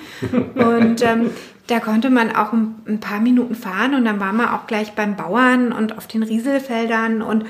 Und 0.56 1.02
ähm, 1.02 1.32
da 1.68 1.80
konnte 1.80 2.10
man 2.10 2.36
auch 2.36 2.54
ein, 2.54 3.00
paar 3.00 3.20
Minuten 3.20 3.56
fahren 3.56 3.96
und 3.96 4.06
dann 4.06 4.20
war 4.20 4.34
man 4.34 4.50
auch 4.50 4.68
gleich 4.68 4.94
beim 4.94 5.16
Bauern 5.16 5.72
und 5.72 5.98
auf 5.98 6.08
den 6.08 6.24
Rieselfeldern 6.24 7.22
und 7.22 7.46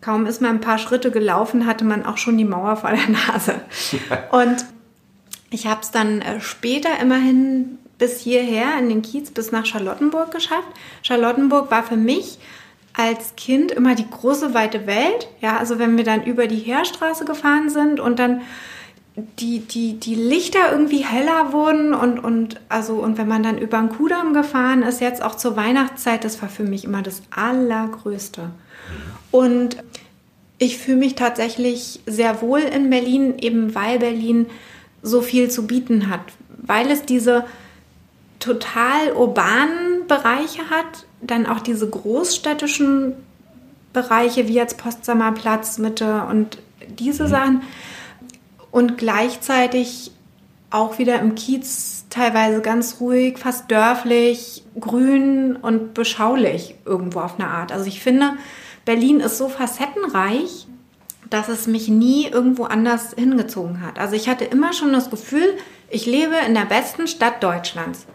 kaum 0.00 0.26
ist 0.26 0.40
man 0.40 0.52
ein 0.52 0.60
paar 0.60 0.78
Schritte 0.78 1.10
gelaufen, 1.10 1.66
hatte 1.66 1.84
man 1.84 2.06
auch 2.06 2.16
schon 2.16 2.38
die 2.38 2.44
Mauer 2.44 2.76
vor 2.76 2.90
der 2.90 3.08
Nase. 3.08 3.60
Und 4.30 4.64
ich 5.50 5.66
habe 5.66 5.80
es 5.82 5.90
dann 5.90 6.20
äh, 6.20 6.40
später 6.40 6.90
immerhin 7.00 7.78
bis 7.98 8.20
hierher 8.20 8.78
in 8.78 8.88
den 8.88 9.02
Kiez, 9.02 9.30
bis 9.30 9.52
nach 9.52 9.66
Charlottenburg 9.66 10.30
geschafft. 10.30 10.68
Charlottenburg 11.02 11.70
war 11.70 11.82
für 11.82 11.96
mich 11.96 12.38
als 12.94 13.34
Kind 13.36 13.72
immer 13.72 13.94
die 13.94 14.08
große 14.08 14.54
weite 14.54 14.86
Welt. 14.86 15.28
Ja, 15.40 15.58
also 15.58 15.78
wenn 15.78 15.96
wir 15.96 16.04
dann 16.04 16.24
über 16.24 16.46
die 16.46 16.56
Heerstraße 16.58 17.24
gefahren 17.24 17.68
sind 17.68 18.00
und 18.00 18.18
dann 18.18 18.42
die, 19.38 19.60
die, 19.60 19.94
die 19.94 20.14
Lichter 20.14 20.72
irgendwie 20.72 21.04
heller 21.04 21.52
wurden 21.52 21.94
und, 21.94 22.18
und, 22.18 22.60
also, 22.68 22.94
und 22.94 23.16
wenn 23.18 23.28
man 23.28 23.42
dann 23.42 23.58
über 23.58 23.78
den 23.78 23.90
Kudamm 23.90 24.32
gefahren 24.32 24.82
ist, 24.82 25.00
jetzt 25.00 25.22
auch 25.22 25.36
zur 25.36 25.56
Weihnachtszeit, 25.56 26.24
das 26.24 26.40
war 26.42 26.48
für 26.48 26.64
mich 26.64 26.84
immer 26.84 27.02
das 27.02 27.22
Allergrößte. 27.30 28.50
Und 29.30 29.76
ich 30.58 30.78
fühle 30.78 30.96
mich 30.96 31.14
tatsächlich 31.14 32.00
sehr 32.06 32.42
wohl 32.42 32.60
in 32.60 32.90
Berlin, 32.90 33.38
eben 33.40 33.74
weil 33.74 33.98
Berlin 33.98 34.46
so 35.02 35.20
viel 35.20 35.50
zu 35.50 35.66
bieten 35.66 36.10
hat, 36.10 36.22
weil 36.48 36.90
es 36.90 37.02
diese 37.02 37.44
total 38.40 39.12
urbanen 39.12 40.06
Bereiche 40.08 40.70
hat, 40.70 41.06
dann 41.26 41.46
auch 41.46 41.60
diese 41.60 41.88
großstädtischen 41.88 43.14
Bereiche 43.92 44.48
wie 44.48 44.54
jetzt 44.54 44.78
Potsdamer 44.78 45.32
Platz, 45.32 45.78
Mitte 45.78 46.24
und 46.28 46.58
diese 46.88 47.24
mhm. 47.24 47.28
Sachen 47.28 47.62
und 48.70 48.98
gleichzeitig 48.98 50.10
auch 50.70 50.98
wieder 50.98 51.20
im 51.20 51.36
Kiez 51.36 52.06
teilweise 52.10 52.60
ganz 52.60 52.96
ruhig, 53.00 53.38
fast 53.38 53.70
dörflich, 53.70 54.64
grün 54.78 55.56
und 55.56 55.94
beschaulich 55.94 56.74
irgendwo 56.84 57.20
auf 57.20 57.38
eine 57.38 57.48
Art. 57.48 57.70
Also 57.70 57.86
ich 57.86 58.00
finde, 58.00 58.32
Berlin 58.84 59.20
ist 59.20 59.38
so 59.38 59.48
facettenreich, 59.48 60.66
dass 61.30 61.48
es 61.48 61.66
mich 61.66 61.88
nie 61.88 62.26
irgendwo 62.26 62.64
anders 62.64 63.14
hingezogen 63.16 63.80
hat. 63.80 63.98
Also 63.98 64.16
ich 64.16 64.28
hatte 64.28 64.44
immer 64.44 64.72
schon 64.72 64.92
das 64.92 65.10
Gefühl, 65.10 65.56
ich 65.88 66.06
lebe 66.06 66.34
in 66.46 66.54
der 66.54 66.66
besten 66.66 67.06
Stadt 67.06 67.42
Deutschlands. 67.42 68.06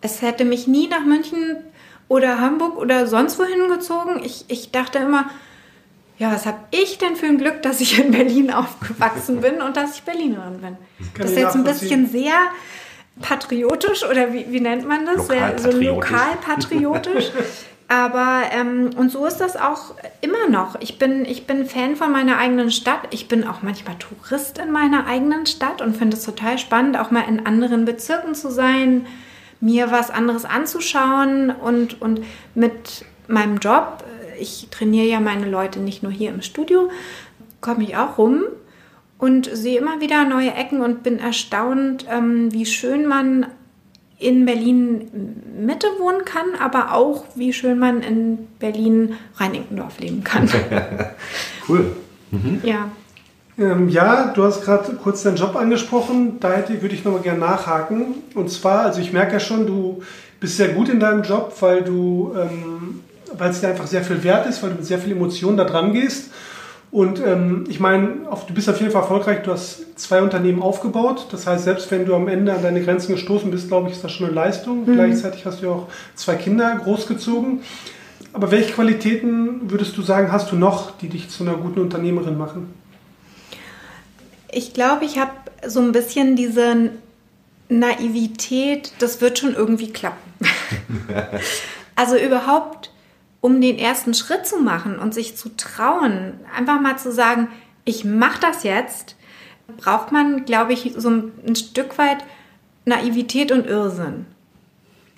Es 0.00 0.22
hätte 0.22 0.44
mich 0.44 0.66
nie 0.66 0.88
nach 0.88 1.04
München 1.04 1.56
oder 2.08 2.40
Hamburg 2.40 2.76
oder 2.76 3.06
sonst 3.06 3.38
wohin 3.38 3.68
gezogen. 3.68 4.20
Ich, 4.24 4.44
ich 4.48 4.70
dachte 4.70 4.98
immer, 4.98 5.30
ja, 6.18 6.32
was 6.32 6.46
habe 6.46 6.58
ich 6.70 6.98
denn 6.98 7.16
für 7.16 7.26
ein 7.26 7.38
Glück, 7.38 7.62
dass 7.62 7.80
ich 7.80 7.98
in 7.98 8.10
Berlin 8.10 8.50
aufgewachsen 8.52 9.40
bin 9.40 9.60
und 9.60 9.76
dass 9.76 9.96
ich 9.96 10.02
Berlinerin 10.02 10.60
bin. 10.60 10.76
Das, 11.18 11.30
ist 11.30 11.38
jetzt 11.38 11.54
ein 11.54 11.64
bisschen 11.64 12.08
sehr 12.08 12.34
patriotisch 13.20 14.04
oder 14.04 14.32
wie, 14.32 14.46
wie 14.50 14.60
nennt 14.60 14.86
man 14.86 15.06
das? 15.06 15.28
Lokal 15.28 15.58
sehr, 15.58 15.72
so 15.72 15.78
lokalpatriotisch. 15.78 17.32
Aber 17.88 18.42
ähm, 18.50 18.90
und 18.96 19.12
so 19.12 19.26
ist 19.26 19.36
das 19.36 19.56
auch 19.56 19.94
immer 20.20 20.48
noch. 20.48 20.80
Ich 20.80 20.98
bin, 20.98 21.24
ich 21.24 21.46
bin 21.46 21.66
Fan 21.66 21.94
von 21.94 22.10
meiner 22.10 22.36
eigenen 22.38 22.72
Stadt. 22.72 23.00
Ich 23.10 23.28
bin 23.28 23.46
auch 23.46 23.62
manchmal 23.62 23.94
Tourist 23.96 24.58
in 24.58 24.72
meiner 24.72 25.06
eigenen 25.06 25.46
Stadt 25.46 25.80
und 25.80 25.96
finde 25.96 26.16
es 26.16 26.24
total 26.24 26.58
spannend, 26.58 26.98
auch 26.98 27.12
mal 27.12 27.22
in 27.28 27.46
anderen 27.46 27.84
Bezirken 27.84 28.34
zu 28.34 28.50
sein, 28.50 29.06
mir 29.60 29.90
was 29.90 30.10
anderes 30.10 30.44
anzuschauen 30.44 31.50
und, 31.50 32.00
und 32.00 32.20
mit 32.54 33.04
meinem 33.28 33.58
Job, 33.58 34.04
ich 34.38 34.68
trainiere 34.70 35.06
ja 35.06 35.20
meine 35.20 35.48
Leute 35.48 35.80
nicht 35.80 36.02
nur 36.02 36.12
hier 36.12 36.30
im 36.30 36.42
Studio, 36.42 36.90
komme 37.60 37.84
ich 37.84 37.96
auch 37.96 38.18
rum 38.18 38.44
und 39.18 39.48
sehe 39.52 39.78
immer 39.78 40.00
wieder 40.00 40.24
neue 40.24 40.52
Ecken 40.52 40.82
und 40.82 41.02
bin 41.02 41.18
erstaunt, 41.18 42.06
ähm, 42.10 42.52
wie 42.52 42.66
schön 42.66 43.06
man 43.06 43.46
in 44.18 44.46
Berlin 44.46 45.10
Mitte 45.58 45.88
wohnen 45.98 46.24
kann, 46.24 46.54
aber 46.58 46.94
auch 46.94 47.24
wie 47.34 47.52
schön 47.52 47.78
man 47.78 48.02
in 48.02 48.46
Berlin 48.58 49.14
Reinickendorf 49.36 50.00
leben 50.00 50.24
kann. 50.24 50.48
cool. 51.68 51.96
Mhm. 52.30 52.60
Ja. 52.62 52.90
Ähm, 53.58 53.88
ja, 53.88 54.32
du 54.34 54.44
hast 54.44 54.62
gerade 54.62 54.92
kurz 54.94 55.22
deinen 55.22 55.36
Job 55.36 55.56
angesprochen. 55.56 56.38
Da 56.40 56.52
hätte, 56.52 56.80
würde 56.82 56.94
ich 56.94 57.04
nochmal 57.04 57.22
gerne 57.22 57.40
nachhaken. 57.40 58.16
Und 58.34 58.50
zwar, 58.50 58.80
also 58.80 59.00
ich 59.00 59.12
merke 59.12 59.34
ja 59.34 59.40
schon, 59.40 59.66
du 59.66 60.02
bist 60.40 60.56
sehr 60.56 60.68
gut 60.68 60.88
in 60.88 61.00
deinem 61.00 61.22
Job, 61.22 61.54
weil 61.60 61.82
du, 61.82 62.34
ähm, 62.38 63.00
weil 63.32 63.50
es 63.50 63.60
dir 63.60 63.68
einfach 63.68 63.86
sehr 63.86 64.04
viel 64.04 64.22
wert 64.22 64.46
ist, 64.46 64.62
weil 64.62 64.70
du 64.70 64.76
mit 64.76 64.84
sehr 64.84 64.98
viel 64.98 65.12
Emotion 65.12 65.56
da 65.56 65.64
dran 65.64 65.92
gehst. 65.92 66.30
Und 66.90 67.20
ähm, 67.24 67.64
ich 67.68 67.80
meine, 67.80 68.08
du 68.46 68.54
bist 68.54 68.68
auf 68.68 68.78
jeden 68.78 68.92
Fall 68.92 69.02
erfolgreich. 69.02 69.42
Du 69.42 69.52
hast 69.52 69.98
zwei 69.98 70.22
Unternehmen 70.22 70.62
aufgebaut. 70.62 71.26
Das 71.30 71.46
heißt, 71.46 71.64
selbst 71.64 71.90
wenn 71.90 72.04
du 72.04 72.14
am 72.14 72.28
Ende 72.28 72.52
an 72.52 72.62
deine 72.62 72.82
Grenzen 72.82 73.12
gestoßen 73.14 73.50
bist, 73.50 73.68
glaube 73.68 73.88
ich, 73.88 73.96
ist 73.96 74.04
das 74.04 74.12
schon 74.12 74.26
eine 74.26 74.34
Leistung. 74.34 74.86
Mhm. 74.86 74.94
Gleichzeitig 74.94 75.46
hast 75.46 75.62
du 75.62 75.66
ja 75.66 75.72
auch 75.72 75.88
zwei 76.14 76.34
Kinder 76.34 76.78
großgezogen. 76.82 77.60
Aber 78.32 78.50
welche 78.50 78.72
Qualitäten 78.74 79.70
würdest 79.70 79.96
du 79.96 80.02
sagen, 80.02 80.30
hast 80.30 80.52
du 80.52 80.56
noch, 80.56 80.96
die 80.98 81.08
dich 81.08 81.30
zu 81.30 81.42
einer 81.42 81.54
guten 81.54 81.80
Unternehmerin 81.80 82.36
machen? 82.36 82.74
Ich 84.56 84.72
glaube, 84.72 85.04
ich 85.04 85.18
habe 85.18 85.32
so 85.66 85.80
ein 85.80 85.92
bisschen 85.92 86.34
diese 86.34 86.92
Naivität, 87.68 88.90
das 89.00 89.20
wird 89.20 89.38
schon 89.38 89.54
irgendwie 89.54 89.92
klappen. 89.92 90.32
also 91.94 92.16
überhaupt 92.16 92.90
um 93.42 93.60
den 93.60 93.78
ersten 93.78 94.14
Schritt 94.14 94.46
zu 94.46 94.56
machen 94.56 94.98
und 94.98 95.12
sich 95.12 95.36
zu 95.36 95.54
trauen, 95.58 96.40
einfach 96.56 96.80
mal 96.80 96.96
zu 96.96 97.12
sagen, 97.12 97.48
ich 97.84 98.06
mache 98.06 98.40
das 98.40 98.62
jetzt, 98.62 99.14
braucht 99.76 100.10
man, 100.10 100.46
glaube 100.46 100.72
ich, 100.72 100.94
so 100.96 101.10
ein 101.10 101.54
Stück 101.54 101.98
weit 101.98 102.24
Naivität 102.86 103.52
und 103.52 103.66
Irrsinn. 103.66 104.24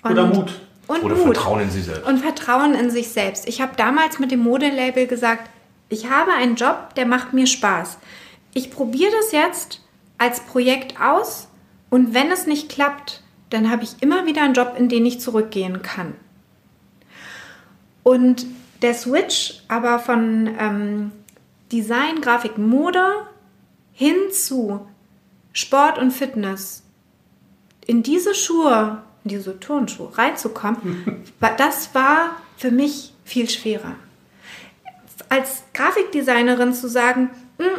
Und, 0.03 0.11
Oder 0.11 0.25
Mut. 0.25 0.51
Und 0.87 1.01
Oder 1.01 1.15
Mut. 1.15 1.37
Vertrauen 1.37 1.61
in 1.61 1.71
sich 1.71 1.85
selbst. 1.85 2.05
Und 2.05 2.17
Vertrauen 2.19 2.73
in 2.75 2.91
sich 2.91 3.07
selbst. 3.07 3.47
Ich 3.47 3.61
habe 3.61 3.71
damals 3.77 4.19
mit 4.19 4.31
dem 4.31 4.41
Modelabel 4.41 5.07
gesagt, 5.07 5.49
ich 5.87 6.09
habe 6.09 6.33
einen 6.33 6.55
Job, 6.57 6.93
der 6.95 7.05
macht 7.05 7.31
mir 7.31 7.47
Spaß. 7.47 7.99
Ich 8.53 8.71
probiere 8.71 9.11
das 9.11 9.31
jetzt 9.31 9.81
als 10.17 10.41
Projekt 10.41 10.99
aus 10.99 11.47
und 11.89 12.13
wenn 12.13 12.31
es 12.31 12.45
nicht 12.45 12.69
klappt, 12.69 13.23
dann 13.49 13.71
habe 13.71 13.83
ich 13.83 14.01
immer 14.01 14.25
wieder 14.25 14.43
einen 14.43 14.53
Job, 14.53 14.75
in 14.77 14.89
den 14.89 15.05
ich 15.05 15.19
zurückgehen 15.19 15.81
kann. 15.81 16.15
Und 18.03 18.45
der 18.81 18.93
Switch 18.93 19.61
aber 19.67 19.99
von 19.99 20.49
ähm, 20.59 21.11
Design, 21.71 22.21
Grafik, 22.21 22.57
Mode 22.57 23.27
hin 23.93 24.15
zu 24.31 24.87
Sport 25.53 25.97
und 25.97 26.11
Fitness 26.11 26.83
in 27.85 28.03
diese 28.03 28.35
Schuhe, 28.35 29.01
in 29.23 29.29
diese 29.29 29.59
Turnschuhe 29.59 30.15
reinzukommen, 30.17 31.23
das 31.57 31.93
war 31.95 32.35
für 32.55 32.71
mich 32.71 33.13
viel 33.25 33.49
schwerer. 33.49 33.95
Als 35.27 35.63
Grafikdesignerin 35.73 36.73
zu 36.73 36.87
sagen, 36.87 37.29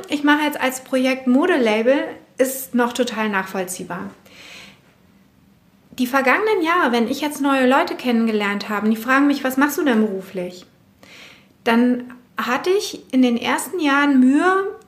ich 0.09 0.23
mache 0.25 0.45
jetzt 0.45 0.61
als 0.61 0.85
Projekt 0.85 1.27
Modelabel, 1.27 1.99
ist 2.39 2.75
noch 2.75 2.93
total 2.93 3.29
nachvollziehbar 3.29 4.11
die 6.01 6.07
vergangenen 6.07 6.63
Jahre, 6.63 6.93
wenn 6.93 7.09
ich 7.09 7.21
jetzt 7.21 7.43
neue 7.43 7.69
Leute 7.69 7.95
kennengelernt 7.95 8.71
habe, 8.71 8.89
die 8.89 8.97
fragen 8.97 9.27
mich, 9.27 9.45
was 9.45 9.59
machst 9.59 9.77
du 9.77 9.85
denn 9.85 10.01
beruflich? 10.07 10.65
Dann 11.63 12.15
hatte 12.39 12.71
ich 12.71 13.13
in 13.13 13.21
den 13.21 13.37
ersten 13.37 13.79
Jahren 13.81 14.19
Mühe, 14.19 14.79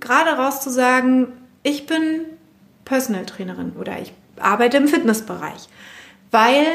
gerade 0.00 0.30
rauszusagen, 0.30 1.28
ich 1.62 1.86
bin 1.86 2.22
Personal 2.84 3.26
Trainerin 3.26 3.74
oder 3.78 4.00
ich 4.00 4.12
arbeite 4.40 4.78
im 4.78 4.88
Fitnessbereich, 4.88 5.68
weil 6.32 6.66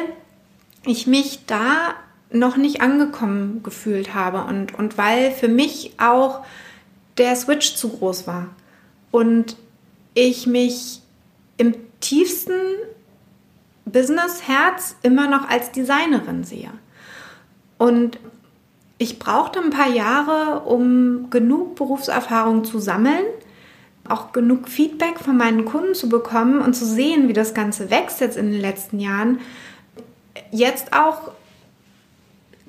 ich 0.86 1.05
mich 1.05 1.45
da 1.45 1.93
noch 2.31 2.55
nicht 2.55 2.79
angekommen 2.79 3.62
gefühlt 3.62 4.13
habe 4.13 4.45
und, 4.45 4.73
und 4.73 4.97
weil 4.97 5.31
für 5.31 5.49
mich 5.49 5.95
auch 5.99 6.45
der 7.17 7.36
Switch 7.36 7.76
zu 7.76 7.89
groß 7.89 8.28
war 8.28 8.47
und 9.12 9.58
ich 10.13 10.47
mich 10.47 11.02
im 11.58 11.76
tiefsten 12.00 12.54
Business-Herz 13.86 14.95
immer 15.04 15.28
noch 15.28 15.50
als 15.50 15.71
Designerin 15.71 16.43
sehe. 16.43 16.71
Und 17.78 18.19
ich 18.97 19.19
brauchte 19.19 19.60
ein 19.60 19.71
paar 19.71 19.89
Jahre, 19.89 20.62
um 20.62 21.30
genug 21.30 21.76
Berufserfahrung 21.76 22.63
zu 22.63 22.80
sammeln, 22.80 23.26
auch 24.08 24.32
genug 24.32 24.67
Feedback 24.67 25.19
von 25.19 25.38
meinen 25.38 25.65
Kunden 25.65 25.95
zu 25.95 26.10
bekommen 26.10 26.62
und 26.62 26.76
zu 26.76 26.86
sehen, 26.86 27.28
wie 27.28 27.34
das 27.34 27.54
Ganze 27.54 27.89
wächst 27.89 28.21
jetzt 28.21 28.38
in 28.38 28.52
den 28.52 28.62
letzten 28.62 29.00
Jahren. 29.00 29.39
Jetzt 30.52 30.93
auch 30.93 31.32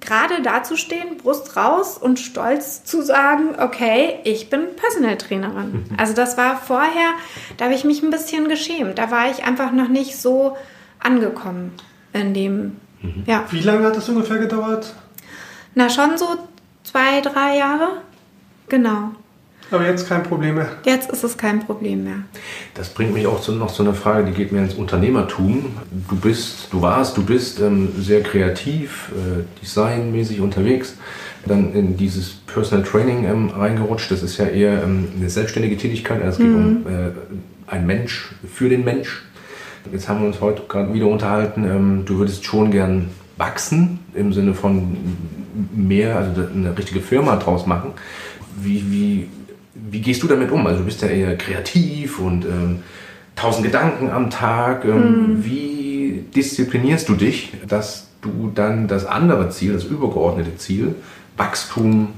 gerade 0.02 0.42
dazustehen, 0.42 1.16
Brust 1.16 1.56
raus 1.56 1.96
und 1.96 2.18
stolz 2.18 2.84
zu 2.84 3.02
sagen, 3.02 3.54
okay, 3.58 4.18
ich 4.24 4.50
bin 4.50 4.76
Personal 4.76 5.16
Trainerin. 5.16 5.86
Mhm. 5.88 5.96
Also 5.96 6.12
das 6.12 6.36
war 6.36 6.56
vorher, 6.56 7.12
da 7.56 7.66
habe 7.66 7.74
ich 7.74 7.84
mich 7.84 8.02
ein 8.02 8.10
bisschen 8.10 8.48
geschämt. 8.48 8.98
Da 8.98 9.10
war 9.10 9.30
ich 9.30 9.44
einfach 9.44 9.72
noch 9.72 9.88
nicht 9.88 10.16
so 10.16 10.56
angekommen 10.98 11.72
in 12.12 12.34
dem. 12.34 12.76
Mhm. 13.00 13.24
Ja. 13.26 13.44
Wie 13.50 13.60
lange 13.60 13.86
hat 13.86 13.96
das 13.96 14.08
ungefähr 14.08 14.38
gedauert? 14.38 14.94
Na, 15.74 15.88
schon 15.88 16.18
so 16.18 16.26
zwei, 16.84 17.20
drei 17.20 17.56
Jahre. 17.56 18.02
Genau. 18.68 19.12
Aber 19.72 19.86
jetzt 19.86 20.06
kein 20.08 20.22
Problem 20.22 20.56
mehr. 20.56 20.68
Jetzt 20.84 21.10
ist 21.10 21.24
es 21.24 21.36
kein 21.36 21.60
Problem 21.60 22.04
mehr. 22.04 22.18
Das 22.74 22.90
bringt 22.90 23.14
mich 23.14 23.26
auch 23.26 23.40
zu, 23.40 23.52
noch 23.52 23.72
zu 23.72 23.82
einer 23.82 23.94
Frage, 23.94 24.26
die 24.26 24.32
geht 24.32 24.52
mir 24.52 24.60
ins 24.60 24.74
Unternehmertum. 24.74 25.72
Du 26.08 26.16
bist, 26.16 26.68
du 26.72 26.82
warst, 26.82 27.16
du 27.16 27.24
bist 27.24 27.58
ähm, 27.60 27.90
sehr 27.98 28.22
kreativ, 28.22 29.10
äh, 29.12 29.44
designmäßig 29.62 30.40
unterwegs, 30.40 30.96
dann 31.46 31.72
in 31.72 31.96
dieses 31.96 32.30
Personal 32.30 32.84
Training 32.84 33.24
ähm, 33.24 33.48
reingerutscht. 33.48 34.10
Das 34.10 34.22
ist 34.22 34.36
ja 34.36 34.46
eher 34.46 34.82
ähm, 34.82 35.08
eine 35.16 35.30
selbstständige 35.30 35.78
Tätigkeit. 35.78 36.22
Es 36.22 36.36
geht 36.36 36.46
mhm. 36.48 36.54
um 36.54 36.86
äh, 36.86 37.10
ein 37.66 37.86
Mensch 37.86 38.34
für 38.52 38.68
den 38.68 38.84
Mensch. 38.84 39.22
Jetzt 39.90 40.08
haben 40.08 40.20
wir 40.20 40.26
uns 40.26 40.40
heute 40.40 40.62
gerade 40.68 40.92
wieder 40.92 41.06
unterhalten, 41.06 41.64
ähm, 41.64 42.02
du 42.04 42.18
würdest 42.18 42.44
schon 42.44 42.70
gern 42.70 43.08
wachsen, 43.38 44.00
im 44.14 44.32
Sinne 44.32 44.54
von 44.54 44.96
mehr, 45.74 46.16
also 46.16 46.42
eine 46.54 46.76
richtige 46.76 47.00
Firma 47.00 47.36
draus 47.36 47.66
machen. 47.66 47.92
Wie, 48.60 48.84
wie, 48.90 49.28
wie 49.74 50.00
gehst 50.00 50.22
du 50.22 50.28
damit 50.28 50.50
um? 50.50 50.66
Also 50.66 50.80
du 50.80 50.84
bist 50.84 51.02
ja 51.02 51.08
eher 51.08 51.36
kreativ 51.36 52.18
und 52.18 52.44
ähm, 52.44 52.82
tausend 53.36 53.64
Gedanken 53.64 54.10
am 54.10 54.30
Tag. 54.30 54.84
Ähm, 54.84 55.36
mhm. 55.36 55.44
Wie 55.44 56.24
disziplinierst 56.34 57.08
du 57.08 57.14
dich, 57.14 57.52
dass 57.66 58.08
du 58.20 58.50
dann 58.54 58.88
das 58.88 59.06
andere 59.06 59.50
Ziel, 59.50 59.72
das 59.72 59.84
übergeordnete 59.84 60.56
Ziel, 60.56 60.94
Wachstum 61.36 62.08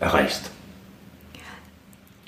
erreichst? 0.00 0.50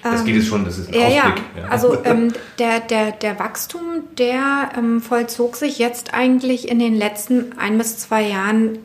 Das 0.02 0.24
geht 0.24 0.36
es 0.36 0.46
schon, 0.46 0.64
das 0.64 0.78
ist 0.78 0.88
ein 0.88 0.94
ja, 0.94 1.06
Ausblick. 1.06 1.44
Ja. 1.56 1.62
ja. 1.62 1.68
Also 1.68 1.98
ähm, 2.04 2.32
der, 2.58 2.80
der, 2.80 3.12
der 3.12 3.38
Wachstum, 3.38 3.82
der 4.18 4.70
ähm, 4.76 5.00
vollzog 5.00 5.56
sich 5.56 5.78
jetzt 5.78 6.14
eigentlich 6.14 6.68
in 6.68 6.78
den 6.78 6.94
letzten 6.94 7.58
ein 7.58 7.78
bis 7.78 7.98
zwei 7.98 8.22
Jahren 8.22 8.78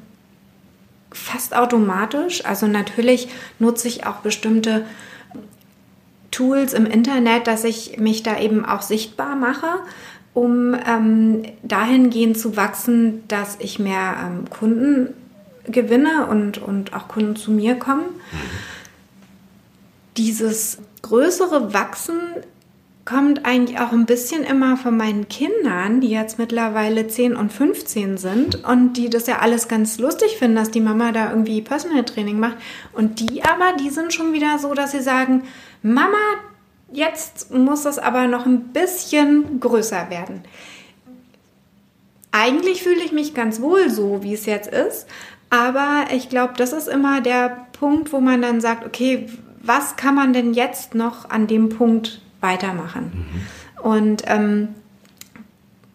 fast 1.12 1.56
automatisch. 1.56 2.46
Also 2.46 2.68
natürlich 2.68 3.30
nutze 3.60 3.88
ich 3.88 4.06
auch 4.06 4.18
bestimmte 4.18 4.86
Tools 6.32 6.74
im 6.74 6.86
Internet, 6.86 7.48
dass 7.48 7.64
ich 7.64 7.98
mich 7.98 8.24
da 8.24 8.40
eben 8.40 8.66
auch 8.66 8.82
sichtbar 8.82 9.36
mache, 9.36 9.68
um 10.34 10.76
ähm, 10.88 11.44
dahingehend 11.62 12.40
zu 12.40 12.56
wachsen, 12.56 13.28
dass 13.28 13.58
ich 13.60 13.80
mehr 13.80 14.16
ähm, 14.26 14.50
Kunden 14.50 15.14
gewinne 15.66 16.28
und, 16.28 16.58
und 16.58 16.94
auch 16.94 17.08
Kunden 17.08 17.36
zu 17.36 17.52
mir 17.52 17.76
kommen. 17.76 18.06
Dieses 20.18 20.80
größere 21.02 21.74
Wachsen 21.74 22.20
kommt 23.12 23.46
eigentlich 23.46 23.78
auch 23.80 23.92
ein 23.92 24.06
bisschen 24.06 24.44
immer 24.44 24.78
von 24.78 24.96
meinen 24.96 25.28
Kindern, 25.28 26.00
die 26.00 26.10
jetzt 26.10 26.40
mittlerweile 26.40 27.08
10 27.08 27.36
und 27.36 27.52
15 27.52 28.18
sind 28.18 28.64
und 28.64 28.94
die 28.94 29.10
das 29.10 29.28
ja 29.28 29.40
alles 29.40 29.68
ganz 29.68 30.00
lustig 30.00 30.38
finden, 30.38 30.56
dass 30.56 30.72
die 30.72 30.80
Mama 30.80 31.12
da 31.12 31.30
irgendwie 31.30 31.62
Personal 31.62 32.06
Training 32.06 32.40
macht. 32.40 32.58
Und 32.94 33.20
die 33.20 33.44
aber, 33.44 33.74
die 33.78 33.90
sind 33.90 34.14
schon 34.14 34.34
wieder 34.34 34.58
so, 34.60 34.74
dass 34.74 34.92
sie 34.92 35.02
sagen, 35.02 35.44
Mama, 35.84 36.18
jetzt 36.92 37.54
muss 37.54 37.84
das 37.84 38.00
aber 38.00 38.28
noch 38.28 38.46
ein 38.46 38.70
bisschen 38.70 39.60
größer 39.60 40.10
werden. 40.10 40.44
Eigentlich 42.32 42.82
fühle 42.82 43.04
ich 43.04 43.12
mich 43.12 43.34
ganz 43.34 43.62
wohl 43.62 43.90
so, 43.90 44.24
wie 44.24 44.34
es 44.34 44.46
jetzt 44.46 44.72
ist, 44.72 45.06
aber 45.50 46.06
ich 46.16 46.30
glaube, 46.30 46.54
das 46.56 46.72
ist 46.72 46.88
immer 46.88 47.20
der 47.20 47.68
Punkt, 47.74 48.14
wo 48.14 48.22
man 48.22 48.42
dann 48.42 48.62
sagt, 48.62 48.86
okay, 48.86 49.28
was 49.62 49.98
kann 49.98 50.16
man 50.16 50.32
denn 50.32 50.54
jetzt 50.54 50.96
noch 50.96 51.30
an 51.30 51.48
dem 51.48 51.68
Punkt 51.68 52.22
weitermachen? 52.42 53.12
Mhm. 53.14 53.84
Und 53.84 54.24
ähm, 54.28 54.70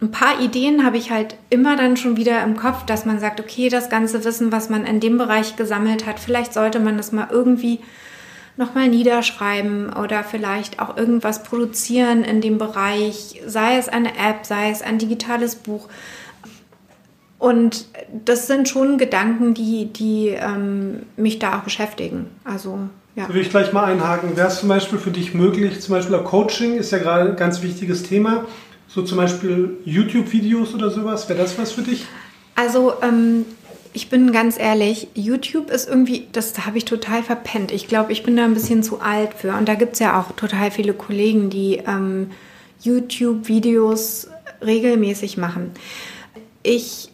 ein 0.01 0.11
paar 0.11 0.41
Ideen 0.41 0.85
habe 0.85 0.99
ich 0.99 1.11
halt 1.11 1.37
immer 1.49 1.77
dann 1.77 1.97
schon 1.97 2.17
wieder 2.17 2.43
im 2.43 2.57
Kopf, 2.57 2.85
dass 2.85 3.07
man 3.07 3.19
sagt, 3.19 3.41
okay, 3.41 3.69
das 3.69 3.89
ganze 3.89 4.25
Wissen, 4.25 4.53
was 4.53 4.69
man 4.69 4.85
in 4.85 5.01
dem 5.01 5.17
Bereich 5.17 5.57
gesammelt 5.57 6.07
hat, 6.07 6.21
vielleicht 6.21 6.53
sollte 6.53 6.81
man 6.81 6.97
das 6.97 7.13
mal 7.13 7.29
irgendwie 7.31 7.81
nochmal 8.57 8.89
niederschreiben 8.89 9.93
oder 9.93 10.25
vielleicht 10.25 10.81
auch 10.81 10.97
irgendwas 10.97 11.43
produzieren 11.43 12.25
in 12.25 12.41
dem 12.41 12.59
Bereich, 12.59 13.41
sei 13.47 13.77
es 13.77 13.89
eine 13.89 14.11
App, 14.17 14.45
sei 14.45 14.71
es 14.71 14.83
ein 14.83 14.99
digitales 14.99 15.57
Buch. 15.57 15.89
Und 17.39 17.87
das 18.25 18.47
sind 18.47 18.69
schon 18.69 18.97
Gedanken, 18.97 19.53
die, 19.53 19.93
die 19.93 20.29
ähm, 20.29 21.03
mich 21.17 21.39
da 21.39 21.59
auch 21.59 21.63
beschäftigen. 21.63 22.27
Also, 22.45 22.89
ja. 23.17 23.27
Da 23.27 23.35
will 23.35 23.41
ich 23.41 23.51
gleich 23.51 23.73
mal 23.73 23.85
einhaken. 23.85 24.37
Wäre 24.37 24.49
es 24.49 24.61
zum 24.61 24.69
Beispiel 24.69 24.99
für 24.99 25.11
dich 25.11 25.35
möglich, 25.35 25.81
zum 25.81 25.95
Beispiel 25.95 26.17
Coaching 26.19 26.77
ist 26.77 26.93
ja 26.93 26.99
gerade 26.99 27.31
ein 27.31 27.37
ganz 27.37 27.63
wichtiges 27.63 28.03
Thema, 28.03 28.45
so 28.89 29.03
zum 29.03 29.17
Beispiel 29.17 29.79
YouTube-Videos 29.85 30.75
oder 30.75 30.91
sowas, 30.91 31.29
wäre 31.29 31.39
das 31.39 31.59
was 31.59 31.73
für 31.73 31.83
dich? 31.83 32.05
Also, 32.55 32.95
ähm, 33.03 33.47
ich 33.95 34.11
bin 34.11 34.31
ganz 34.31 34.59
ehrlich, 34.59 35.09
YouTube 35.15 35.71
ist 35.71 35.89
irgendwie, 35.89 36.29
das 36.33 36.67
habe 36.67 36.77
ich 36.77 36.85
total 36.85 37.23
verpennt. 37.23 37.73
Ich 37.73 37.89
glaube, 37.89 38.13
ich 38.13 38.23
bin 38.23 38.37
da 38.37 38.45
ein 38.45 38.53
bisschen 38.53 38.83
zu 38.83 39.01
alt 39.01 39.33
für. 39.33 39.55
Und 39.55 39.67
da 39.67 39.75
gibt 39.75 39.95
es 39.95 40.01
ja 40.01 40.21
auch 40.21 40.33
total 40.33 40.71
viele 40.71 40.93
Kollegen, 40.93 41.49
die 41.49 41.77
ähm, 41.87 42.31
YouTube-Videos 42.83 44.29
regelmäßig 44.63 45.39
machen. 45.39 45.71
Ich 46.63 47.11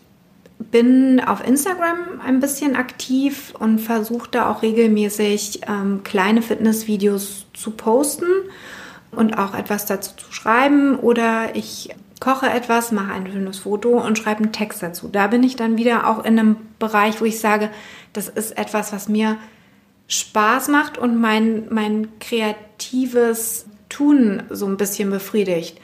bin 0.70 1.20
auf 1.20 1.46
Instagram 1.46 2.20
ein 2.24 2.40
bisschen 2.40 2.76
aktiv 2.76 3.54
und 3.58 3.78
versuche 3.78 4.28
da 4.30 4.50
auch 4.50 4.62
regelmäßig 4.62 5.62
ähm, 5.68 6.02
kleine 6.04 6.42
Fitnessvideos 6.42 7.46
zu 7.52 7.72
posten 7.72 8.26
und 9.10 9.38
auch 9.38 9.54
etwas 9.54 9.86
dazu 9.86 10.12
zu 10.16 10.32
schreiben. 10.32 10.96
Oder 10.96 11.54
ich 11.54 11.90
koche 12.20 12.48
etwas, 12.48 12.92
mache 12.92 13.12
ein 13.12 13.26
schönes 13.26 13.60
Foto 13.60 13.90
und 14.00 14.18
schreibe 14.18 14.42
einen 14.42 14.52
Text 14.52 14.82
dazu. 14.82 15.08
Da 15.08 15.26
bin 15.26 15.42
ich 15.42 15.56
dann 15.56 15.76
wieder 15.76 16.08
auch 16.08 16.24
in 16.24 16.38
einem 16.38 16.56
Bereich, 16.78 17.20
wo 17.20 17.24
ich 17.24 17.40
sage, 17.40 17.70
das 18.12 18.28
ist 18.28 18.56
etwas, 18.56 18.92
was 18.92 19.08
mir 19.08 19.38
Spaß 20.08 20.68
macht 20.68 20.98
und 20.98 21.20
mein, 21.20 21.66
mein 21.70 22.08
kreatives 22.20 23.66
Tun 23.88 24.42
so 24.50 24.66
ein 24.66 24.76
bisschen 24.76 25.10
befriedigt 25.10 25.78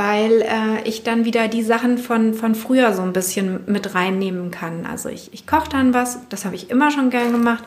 weil 0.00 0.40
äh, 0.40 0.88
ich 0.88 1.02
dann 1.02 1.26
wieder 1.26 1.46
die 1.46 1.62
Sachen 1.62 1.98
von, 1.98 2.32
von 2.32 2.54
früher 2.54 2.94
so 2.94 3.02
ein 3.02 3.12
bisschen 3.12 3.60
mit 3.66 3.94
reinnehmen 3.94 4.50
kann. 4.50 4.86
Also 4.86 5.10
ich, 5.10 5.30
ich 5.34 5.46
koche 5.46 5.68
dann 5.68 5.92
was, 5.92 6.20
das 6.30 6.46
habe 6.46 6.56
ich 6.56 6.70
immer 6.70 6.90
schon 6.90 7.10
gern 7.10 7.32
gemacht, 7.32 7.64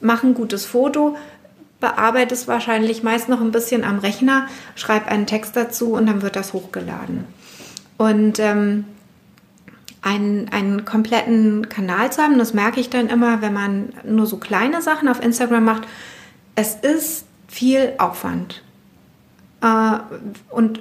mache 0.00 0.28
ein 0.28 0.32
gutes 0.32 0.64
Foto, 0.64 1.14
bearbeite 1.78 2.32
es 2.32 2.48
wahrscheinlich 2.48 3.02
meist 3.02 3.28
noch 3.28 3.42
ein 3.42 3.52
bisschen 3.52 3.84
am 3.84 3.98
Rechner, 3.98 4.46
schreibe 4.76 5.08
einen 5.08 5.26
Text 5.26 5.54
dazu 5.54 5.92
und 5.92 6.06
dann 6.06 6.22
wird 6.22 6.36
das 6.36 6.54
hochgeladen. 6.54 7.24
Und 7.98 8.38
ähm, 8.38 8.86
einen, 10.00 10.48
einen 10.48 10.86
kompletten 10.86 11.68
Kanal 11.68 12.10
zu 12.10 12.22
haben, 12.22 12.38
das 12.38 12.54
merke 12.54 12.80
ich 12.80 12.88
dann 12.88 13.10
immer, 13.10 13.42
wenn 13.42 13.52
man 13.52 13.92
nur 14.04 14.24
so 14.24 14.38
kleine 14.38 14.80
Sachen 14.80 15.06
auf 15.06 15.22
Instagram 15.22 15.64
macht. 15.64 15.82
Es 16.54 16.76
ist 16.76 17.26
viel 17.46 17.92
Aufwand. 17.98 18.62
Äh, 19.60 19.98
und 20.48 20.80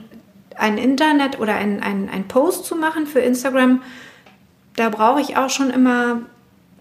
ein 0.58 0.78
Internet 0.78 1.40
oder 1.40 1.56
ein, 1.56 1.82
ein, 1.82 2.10
ein 2.10 2.28
Post 2.28 2.66
zu 2.66 2.76
machen 2.76 3.08
für 3.08 3.20
Instagram, 3.20 3.82
da 4.76 4.90
brauche 4.90 5.22
ich 5.22 5.38
auch 5.38 5.50
schon 5.50 5.70
immer 5.70 6.22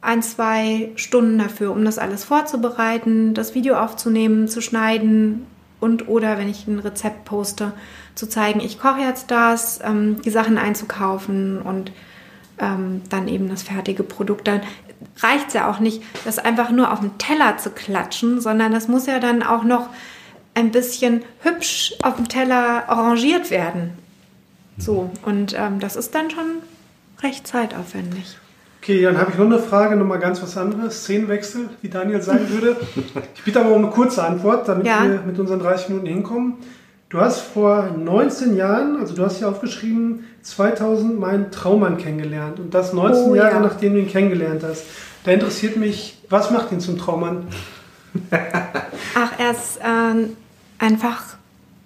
ein, 0.00 0.22
zwei 0.22 0.90
Stunden 0.96 1.38
dafür, 1.38 1.72
um 1.72 1.84
das 1.84 1.98
alles 1.98 2.24
vorzubereiten, 2.24 3.34
das 3.34 3.54
Video 3.54 3.76
aufzunehmen, 3.76 4.48
zu 4.48 4.60
schneiden 4.60 5.46
und 5.80 6.08
oder 6.08 6.38
wenn 6.38 6.48
ich 6.48 6.66
ein 6.66 6.78
Rezept 6.78 7.24
poste, 7.24 7.72
zu 8.14 8.28
zeigen, 8.28 8.60
ich 8.60 8.78
koche 8.78 9.00
jetzt 9.00 9.30
das, 9.30 9.80
ähm, 9.82 10.20
die 10.22 10.30
Sachen 10.30 10.58
einzukaufen 10.58 11.60
und 11.62 11.92
ähm, 12.58 13.02
dann 13.08 13.28
eben 13.28 13.48
das 13.48 13.62
fertige 13.62 14.02
Produkt. 14.02 14.46
Dann 14.46 14.60
reicht 15.20 15.48
es 15.48 15.54
ja 15.54 15.70
auch 15.70 15.80
nicht, 15.80 16.02
das 16.24 16.38
einfach 16.38 16.70
nur 16.70 16.92
auf 16.92 17.00
den 17.00 17.16
Teller 17.18 17.56
zu 17.56 17.70
klatschen, 17.70 18.40
sondern 18.40 18.72
das 18.72 18.88
muss 18.88 19.06
ja 19.06 19.18
dann 19.18 19.42
auch 19.42 19.64
noch 19.64 19.88
ein 20.60 20.70
bisschen 20.70 21.22
hübsch 21.42 21.94
auf 22.02 22.16
dem 22.16 22.28
Teller 22.28 22.88
arrangiert 22.88 23.50
werden. 23.50 23.92
So, 24.78 25.10
und 25.24 25.54
ähm, 25.58 25.80
das 25.80 25.96
ist 25.96 26.14
dann 26.14 26.30
schon 26.30 26.62
recht 27.22 27.46
zeitaufwendig. 27.46 28.36
Okay, 28.82 29.02
dann 29.02 29.18
habe 29.18 29.30
ich 29.30 29.38
noch 29.38 29.44
eine 29.44 29.58
Frage, 29.58 29.96
nochmal 29.96 30.18
ganz 30.18 30.42
was 30.42 30.56
anderes. 30.56 31.02
Szenenwechsel, 31.02 31.68
wie 31.82 31.88
Daniel 31.88 32.22
sagen 32.22 32.48
würde. 32.48 32.76
Ich 33.34 33.44
bitte 33.44 33.60
aber 33.60 33.70
um 33.74 33.84
eine 33.84 33.90
kurze 33.90 34.22
Antwort, 34.22 34.68
damit 34.68 34.86
ja. 34.86 35.02
wir 35.02 35.22
mit 35.26 35.38
unseren 35.38 35.60
30 35.60 35.88
Minuten 35.88 36.06
hinkommen. 36.06 36.54
Du 37.08 37.18
hast 37.18 37.40
vor 37.40 37.90
19 37.96 38.54
Jahren, 38.54 38.98
also 39.00 39.14
du 39.14 39.24
hast 39.24 39.38
hier 39.38 39.48
aufgeschrieben, 39.48 40.24
2000 40.42 41.18
meinen 41.18 41.50
Traummann 41.50 41.96
kennengelernt. 41.96 42.60
Und 42.60 42.74
das 42.74 42.92
19 42.92 43.22
oh, 43.24 43.34
Jahre, 43.34 43.54
ja. 43.54 43.60
nachdem 43.60 43.94
du 43.94 44.00
ihn 44.00 44.08
kennengelernt 44.08 44.62
hast. 44.62 44.84
Da 45.24 45.32
interessiert 45.32 45.76
mich, 45.76 46.18
was 46.28 46.50
macht 46.50 46.70
ihn 46.70 46.80
zum 46.80 46.98
Traummann? 46.98 47.48
Ach, 48.30 49.32
er 49.38 49.50
ist 49.50 49.80
ähm, 49.84 50.36
einfach, 50.80 51.36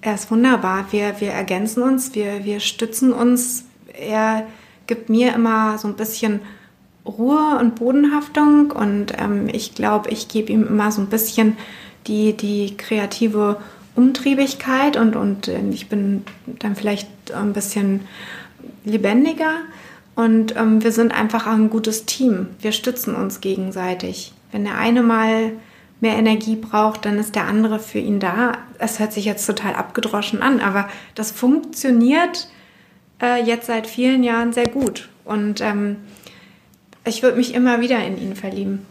er 0.01 0.15
ist 0.15 0.31
wunderbar. 0.31 0.87
Wir, 0.91 1.21
wir 1.21 1.33
ergänzen 1.33 1.83
uns, 1.83 2.15
wir, 2.15 2.45
wir 2.45 2.61
stützen 2.61 3.13
uns. 3.13 3.65
Er 3.93 4.47
gibt 4.87 5.09
mir 5.09 5.35
immer 5.35 5.79
so 5.79 5.89
ein 5.89 5.97
bisschen 5.97 6.41
Ruhe 7.07 7.59
und 7.59 7.75
Bodenhaftung 7.75 8.71
und 8.71 9.13
ähm, 9.19 9.49
ich 9.53 9.75
glaube, 9.75 10.11
ich 10.11 10.29
gebe 10.29 10.51
ihm 10.53 10.67
immer 10.67 10.91
so 10.91 11.03
ein 11.03 11.09
bisschen 11.09 11.57
die, 12.07 12.35
die 12.35 12.77
kreative 12.77 13.59
Umtriebigkeit 13.95 14.97
und, 14.97 15.15
und 15.15 15.49
äh, 15.49 15.61
ich 15.71 15.89
bin 15.89 16.25
dann 16.47 16.77
vielleicht 16.77 17.09
ein 17.33 17.53
bisschen 17.53 18.01
lebendiger 18.85 19.53
und 20.15 20.57
ähm, 20.57 20.83
wir 20.83 20.93
sind 20.93 21.13
einfach 21.13 21.47
ein 21.47 21.69
gutes 21.69 22.07
Team. 22.07 22.49
Wir 22.61 22.73
stützen 22.73 23.15
uns 23.15 23.41
gegenseitig. 23.41 24.33
Wenn 24.51 24.65
der 24.65 24.79
eine 24.79 25.03
mal 25.03 25.53
mehr 26.05 26.17
Energie 26.17 26.55
braucht, 26.55 27.07
dann 27.07 27.19
ist 27.19 27.35
der 27.35 27.47
andere 27.47 27.79
für 27.79 27.99
ihn 27.99 28.21
da. 28.21 28.59
Es 28.79 28.99
hört 28.99 29.15
sich 29.15 29.25
jetzt 29.25 29.47
total 29.47 29.75
abgedroschen 29.75 30.43
an, 30.43 30.61
aber 30.61 30.87
das 31.15 31.31
funktioniert 31.31 32.49
äh, 33.23 33.43
jetzt 33.43 33.67
seit 33.67 33.87
vielen 33.87 34.23
Jahren 34.23 34.53
sehr 34.53 34.69
gut. 34.69 35.09
Und 35.25 35.63
ähm, 35.63 35.97
ich 37.07 37.23
würde 37.23 37.39
mich 37.39 37.55
immer 37.55 37.81
wieder 37.81 38.05
in 38.05 38.19
ihn 38.19 38.37
verlieben. 38.37 38.85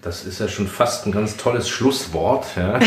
Das 0.00 0.24
ist 0.24 0.40
ja 0.40 0.48
schon 0.48 0.68
fast 0.68 1.04
ein 1.04 1.12
ganz 1.12 1.36
tolles 1.36 1.68
Schlusswort. 1.68 2.46
Ja. 2.56 2.78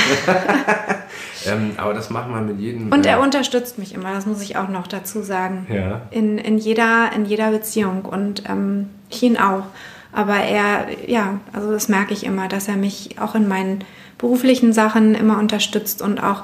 ähm, 1.45 1.73
aber 1.77 1.93
das 1.93 2.09
machen 2.09 2.33
wir 2.33 2.41
mit 2.41 2.59
jedem. 2.59 2.91
Und 2.91 3.05
er 3.05 3.17
äh, 3.17 3.21
unterstützt 3.21 3.77
mich 3.77 3.93
immer, 3.93 4.11
das 4.13 4.25
muss 4.25 4.41
ich 4.41 4.57
auch 4.57 4.69
noch 4.69 4.87
dazu 4.87 5.21
sagen. 5.21 5.67
Ja. 5.71 6.01
In, 6.09 6.39
in, 6.39 6.57
jeder, 6.57 7.11
in 7.13 7.25
jeder 7.25 7.51
Beziehung 7.51 8.05
und 8.05 8.49
ähm, 8.49 8.89
ich 9.09 9.21
ihn 9.21 9.37
auch. 9.37 9.65
Aber 10.11 10.35
er, 10.35 10.87
ja, 11.07 11.39
also 11.53 11.71
das 11.71 11.87
merke 11.87 12.13
ich 12.13 12.25
immer, 12.25 12.47
dass 12.47 12.67
er 12.67 12.77
mich 12.77 13.15
auch 13.19 13.35
in 13.35 13.47
meinen 13.47 13.83
beruflichen 14.17 14.73
Sachen 14.73 15.15
immer 15.15 15.39
unterstützt 15.39 16.01
und 16.01 16.19
auch 16.19 16.43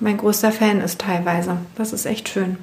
mein 0.00 0.16
größter 0.16 0.52
Fan 0.52 0.80
ist 0.80 1.00
teilweise. 1.00 1.58
Das 1.76 1.92
ist 1.92 2.06
echt 2.06 2.28
schön. 2.28 2.56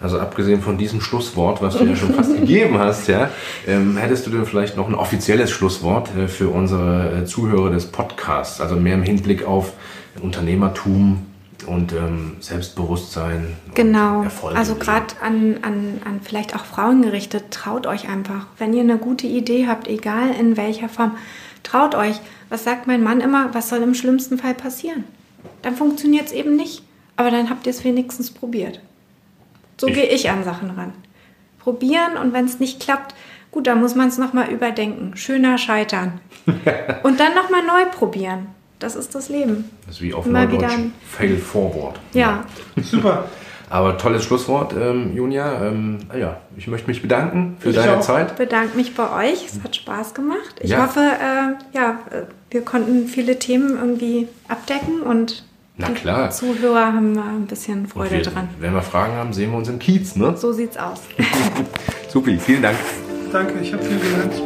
Also 0.00 0.18
abgesehen 0.18 0.62
von 0.62 0.78
diesem 0.78 1.02
Schlusswort, 1.02 1.60
was 1.60 1.76
du 1.76 1.84
ja 1.84 1.94
schon 1.94 2.14
fast 2.14 2.34
gegeben 2.40 2.78
hast, 2.78 3.06
ja, 3.06 3.28
ähm, 3.66 3.98
hättest 3.98 4.26
du 4.26 4.30
denn 4.30 4.46
vielleicht 4.46 4.76
noch 4.76 4.88
ein 4.88 4.94
offizielles 4.94 5.50
Schlusswort 5.50 6.08
äh, 6.16 6.26
für 6.26 6.48
unsere 6.48 7.22
äh, 7.22 7.24
Zuhörer 7.26 7.70
des 7.70 7.86
Podcasts? 7.86 8.62
Also 8.62 8.76
mehr 8.76 8.94
im 8.94 9.02
Hinblick 9.02 9.44
auf 9.44 9.74
Unternehmertum, 10.22 11.26
und 11.66 11.92
ähm, 11.92 12.36
Selbstbewusstsein. 12.40 13.56
Genau. 13.74 14.20
Und 14.20 14.56
also 14.56 14.74
gerade 14.74 15.14
an, 15.20 15.58
an, 15.62 16.00
an 16.04 16.20
vielleicht 16.22 16.54
auch 16.54 16.64
Frauen 16.64 17.02
gerichtet, 17.02 17.50
traut 17.50 17.86
euch 17.86 18.08
einfach. 18.08 18.46
Wenn 18.58 18.72
ihr 18.72 18.82
eine 18.82 18.98
gute 18.98 19.26
Idee 19.26 19.66
habt, 19.66 19.88
egal 19.88 20.30
in 20.38 20.56
welcher 20.56 20.88
Form, 20.88 21.16
traut 21.62 21.94
euch. 21.94 22.20
Was 22.48 22.64
sagt 22.64 22.86
mein 22.86 23.02
Mann 23.02 23.20
immer? 23.20 23.54
Was 23.54 23.68
soll 23.68 23.82
im 23.82 23.94
schlimmsten 23.94 24.38
Fall 24.38 24.54
passieren? 24.54 25.04
dann 25.62 25.76
funktioniert 25.76 26.26
es 26.26 26.32
eben 26.32 26.56
nicht. 26.56 26.82
Aber 27.16 27.30
dann 27.30 27.50
habt 27.50 27.66
ihr 27.66 27.70
es 27.70 27.84
wenigstens 27.84 28.30
probiert. 28.30 28.80
So 29.76 29.86
gehe 29.88 30.06
ich 30.06 30.30
an 30.30 30.44
Sachen 30.44 30.70
ran. 30.70 30.92
Probieren 31.58 32.16
und 32.16 32.32
wenn 32.32 32.46
es 32.46 32.60
nicht 32.60 32.80
klappt, 32.80 33.14
gut, 33.50 33.66
dann 33.66 33.80
muss 33.80 33.94
man 33.94 34.08
es 34.08 34.16
nochmal 34.16 34.50
überdenken. 34.50 35.16
Schöner 35.16 35.58
scheitern. 35.58 36.20
und 37.02 37.20
dann 37.20 37.34
nochmal 37.34 37.62
neu 37.62 37.90
probieren. 37.90 38.48
Das 38.80 38.96
ist 38.96 39.14
das 39.14 39.28
Leben. 39.28 39.70
Das 39.86 39.96
ist 39.96 40.02
wie 40.02 40.12
auf 40.14 40.26
Mal 40.26 40.46
Neudeutsch. 40.46 40.62
wieder 40.62 40.72
ein- 40.72 40.92
Fail 41.08 41.36
forward. 41.36 42.00
Ja, 42.12 42.44
Super. 42.82 43.26
Aber 43.72 43.96
tolles 43.98 44.24
Schlusswort, 44.24 44.72
ähm, 44.72 45.14
Junia. 45.14 45.64
Ähm, 45.68 45.98
ja, 46.18 46.38
ich 46.56 46.66
möchte 46.66 46.88
mich 46.88 47.02
bedanken 47.02 47.56
für 47.60 47.70
Ich 47.70 47.76
deine 47.76 47.98
auch. 47.98 48.00
Zeit. 48.00 48.34
bedanke 48.36 48.76
mich 48.76 48.96
bei 48.96 49.28
euch. 49.30 49.46
Es 49.46 49.62
hat 49.62 49.76
Spaß 49.76 50.12
gemacht. 50.14 50.56
Ich 50.60 50.70
Ja. 50.70 50.82
hoffe, 50.82 50.98
äh, 50.98 51.76
ja, 51.76 51.90
äh, 52.10 52.22
wir 52.50 52.62
konnten 52.62 53.06
viele 53.06 53.38
Themen 53.38 53.76
irgendwie 53.78 54.26
abdecken 54.48 55.02
und 55.02 55.44
Na 55.76 55.86
die 55.86 55.94
klar. 55.94 56.30
Zuhörer 56.32 56.86
haben 56.94 57.14
da 57.14 57.22
ein 57.22 57.46
bisschen 57.46 57.82
Und 57.82 57.90
Freude 57.92 58.10
wir, 58.16 58.22
dran. 58.22 58.48
Wenn 58.58 58.74
wir 58.74 58.82
Fragen 58.82 59.12
haben, 59.12 59.32
sehen 59.32 59.52
wir 59.52 59.58
uns 59.58 59.68
im 59.68 59.78
Kiez, 59.78 60.16
ne? 60.16 60.36
So 60.36 60.52
sieht's 60.52 60.76
aus. 60.76 61.02
Supi, 62.08 62.38
vielen 62.38 62.62
Dank. 62.62 62.76
Danke, 63.30 63.54
ich 63.62 63.72
habe 63.72 63.84
viel 63.84 63.98
gelernt. 64.00 64.42